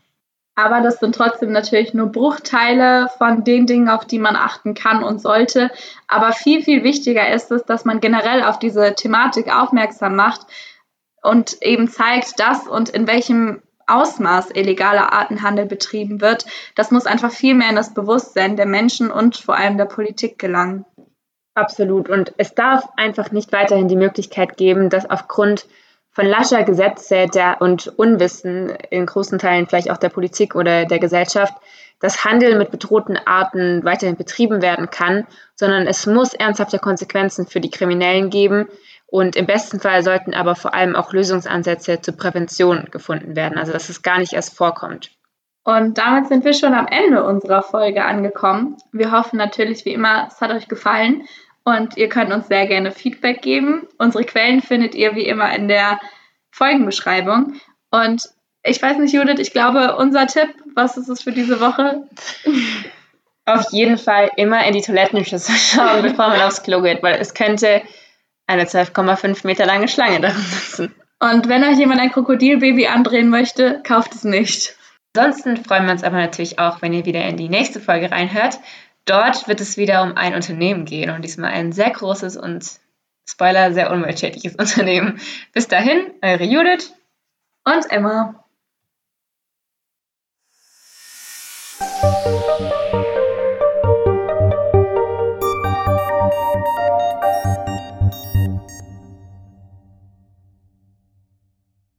Aber 0.62 0.81
das 0.81 0.99
sind 0.99 1.14
trotzdem 1.14 1.53
natürlich 1.53 1.94
nur 1.94 2.09
Bruchteile 2.09 3.09
von 3.18 3.44
den 3.44 3.66
Dingen, 3.66 3.88
auf 3.88 4.05
die 4.05 4.18
man 4.18 4.37
achten 4.37 4.75
kann 4.75 5.03
und 5.03 5.20
sollte. 5.20 5.70
Aber 6.07 6.33
viel, 6.33 6.62
viel 6.62 6.85
wichtiger 6.85 7.33
ist 7.33 7.51
es, 7.51 7.64
dass 7.64 7.85
man 7.85 8.01
generell 8.01 8.42
auf 8.42 8.59
diese 8.59 8.94
Thematik 8.94 9.55
aufmerksam 9.55 10.16
macht, 10.16 10.46
und 11.23 11.62
eben 11.62 11.88
zeigt, 11.88 12.40
dass 12.40 12.66
und 12.66 12.88
in 12.88 13.07
welchem 13.07 13.62
Ausmaß 13.87 14.51
illegaler 14.55 15.12
Artenhandel 15.12 15.66
betrieben 15.66 16.20
wird. 16.20 16.46
Das 16.77 16.90
muss 16.90 17.07
einfach 17.07 17.33
viel 17.33 17.55
mehr 17.55 17.70
in 17.70 17.77
das 17.77 17.92
Bewusstsein 17.92 18.57
der 18.57 18.66
Menschen 18.66 19.11
und 19.11 19.37
vor 19.37 19.57
allem 19.57 19.77
der 19.77 19.87
Politik 19.87 20.38
gelangen. 20.38 20.85
Absolut. 21.55 22.09
Und 22.09 22.33
es 22.37 22.55
darf 22.55 22.88
einfach 22.96 23.33
nicht 23.33 23.53
weiterhin 23.53 23.88
die 23.88 23.96
Möglichkeit 23.96 24.57
geben, 24.57 24.88
dass 24.88 25.11
aufgrund 25.11 25.66
von 26.20 26.28
lascher 26.28 26.64
Gesetze 26.64 27.28
der 27.33 27.62
und 27.62 27.88
Unwissen 27.96 28.68
in 28.90 29.06
großen 29.06 29.38
Teilen 29.38 29.66
vielleicht 29.66 29.90
auch 29.90 29.96
der 29.96 30.11
Politik 30.11 30.54
oder 30.54 30.85
der 30.85 30.98
Gesellschaft, 30.98 31.54
dass 31.98 32.26
Handel 32.26 32.59
mit 32.59 32.70
bedrohten 32.70 33.16
Arten 33.16 33.85
weiterhin 33.85 34.16
betrieben 34.16 34.61
werden 34.61 34.90
kann, 34.90 35.26
sondern 35.54 35.87
es 35.87 36.04
muss 36.04 36.35
ernsthafte 36.35 36.78
Konsequenzen 36.78 37.46
für 37.46 37.61
die 37.61 37.70
Kriminellen 37.70 38.28
geben, 38.28 38.68
und 39.06 39.35
im 39.35 39.46
besten 39.46 39.80
Fall 39.80 40.04
sollten 40.04 40.35
aber 40.35 40.54
vor 40.54 40.74
allem 40.74 40.94
auch 40.94 41.12
Lösungsansätze 41.12 42.00
zur 42.00 42.16
Prävention 42.16 42.88
gefunden 42.90 43.35
werden, 43.35 43.59
also 43.59 43.72
dass 43.72 43.88
es 43.88 44.02
gar 44.02 44.18
nicht 44.18 44.35
erst 44.35 44.54
vorkommt. 44.54 45.11
Und 45.64 45.96
damit 45.96 46.28
sind 46.28 46.44
wir 46.44 46.52
schon 46.52 46.74
am 46.74 46.87
Ende 46.87 47.24
unserer 47.24 47.62
Folge 47.62 48.04
angekommen. 48.04 48.76
Wir 48.92 49.11
hoffen 49.11 49.38
natürlich 49.38 49.85
wie 49.85 49.94
immer, 49.94 50.28
es 50.28 50.40
hat 50.40 50.52
euch 50.52 50.68
gefallen 50.68 51.22
und 51.70 51.96
ihr 51.96 52.09
könnt 52.09 52.33
uns 52.33 52.48
sehr 52.48 52.66
gerne 52.66 52.92
Feedback 52.92 53.42
geben. 53.42 53.87
Unsere 53.98 54.24
Quellen 54.24 54.62
findet 54.62 54.94
ihr 54.94 55.14
wie 55.14 55.26
immer 55.26 55.54
in 55.54 55.68
der 55.68 55.98
Folgenbeschreibung. 56.50 57.54
Und 57.90 58.28
ich 58.62 58.83
weiß 58.83 58.98
nicht, 58.98 59.14
Judith, 59.14 59.38
ich 59.38 59.52
glaube, 59.52 59.96
unser 59.96 60.26
Tipp, 60.26 60.50
was 60.74 60.96
ist 60.96 61.09
es 61.09 61.22
für 61.22 61.33
diese 61.33 61.61
Woche? 61.61 62.02
Auf 63.46 63.72
jeden 63.72 63.98
Fall 63.98 64.30
immer 64.37 64.64
in 64.66 64.74
die 64.74 64.83
Toilettenschüssel 64.83 65.54
schauen, 65.56 66.02
bevor 66.02 66.28
man 66.28 66.40
aufs 66.42 66.62
Klo 66.62 66.83
geht, 66.83 67.02
weil 67.02 67.14
es 67.14 67.35
könnte 67.35 67.83
eine 68.46 68.64
12,5 68.64 69.46
Meter 69.46 69.66
lange 69.66 69.88
Schlange 69.88 70.20
darin 70.20 70.42
sitzen. 70.42 70.94
Und 71.18 71.48
wenn 71.48 71.64
euch 71.64 71.78
jemand 71.78 72.00
ein 72.00 72.12
Krokodilbaby 72.12 72.87
andrehen 72.87 73.28
möchte, 73.28 73.80
kauft 73.83 74.14
es 74.14 74.24
nicht. 74.24 74.76
Ansonsten 75.16 75.56
freuen 75.56 75.87
wir 75.87 75.92
uns 75.92 76.04
aber 76.04 76.18
natürlich 76.18 76.59
auch, 76.59 76.80
wenn 76.83 76.92
ihr 76.92 77.04
wieder 77.04 77.24
in 77.24 77.37
die 77.37 77.48
nächste 77.48 77.80
Folge 77.80 78.11
reinhört. 78.11 78.61
Dort 79.11 79.49
wird 79.49 79.61
es 79.61 79.77
wieder 79.77 80.05
um 80.05 80.16
ein 80.16 80.37
Unternehmen 80.37 80.85
gehen 80.85 81.11
und 81.11 81.23
diesmal 81.23 81.51
ein 81.51 81.73
sehr 81.73 81.90
großes 81.90 82.37
und 82.37 82.79
Spoiler, 83.29 83.73
sehr 83.73 83.90
umweltschädliches 83.90 84.55
Unternehmen. 84.59 85.18
Bis 85.53 85.66
dahin, 85.66 86.12
eure 86.23 86.44
Judith 86.44 86.94
und 87.64 87.90
Emma. 87.90 88.44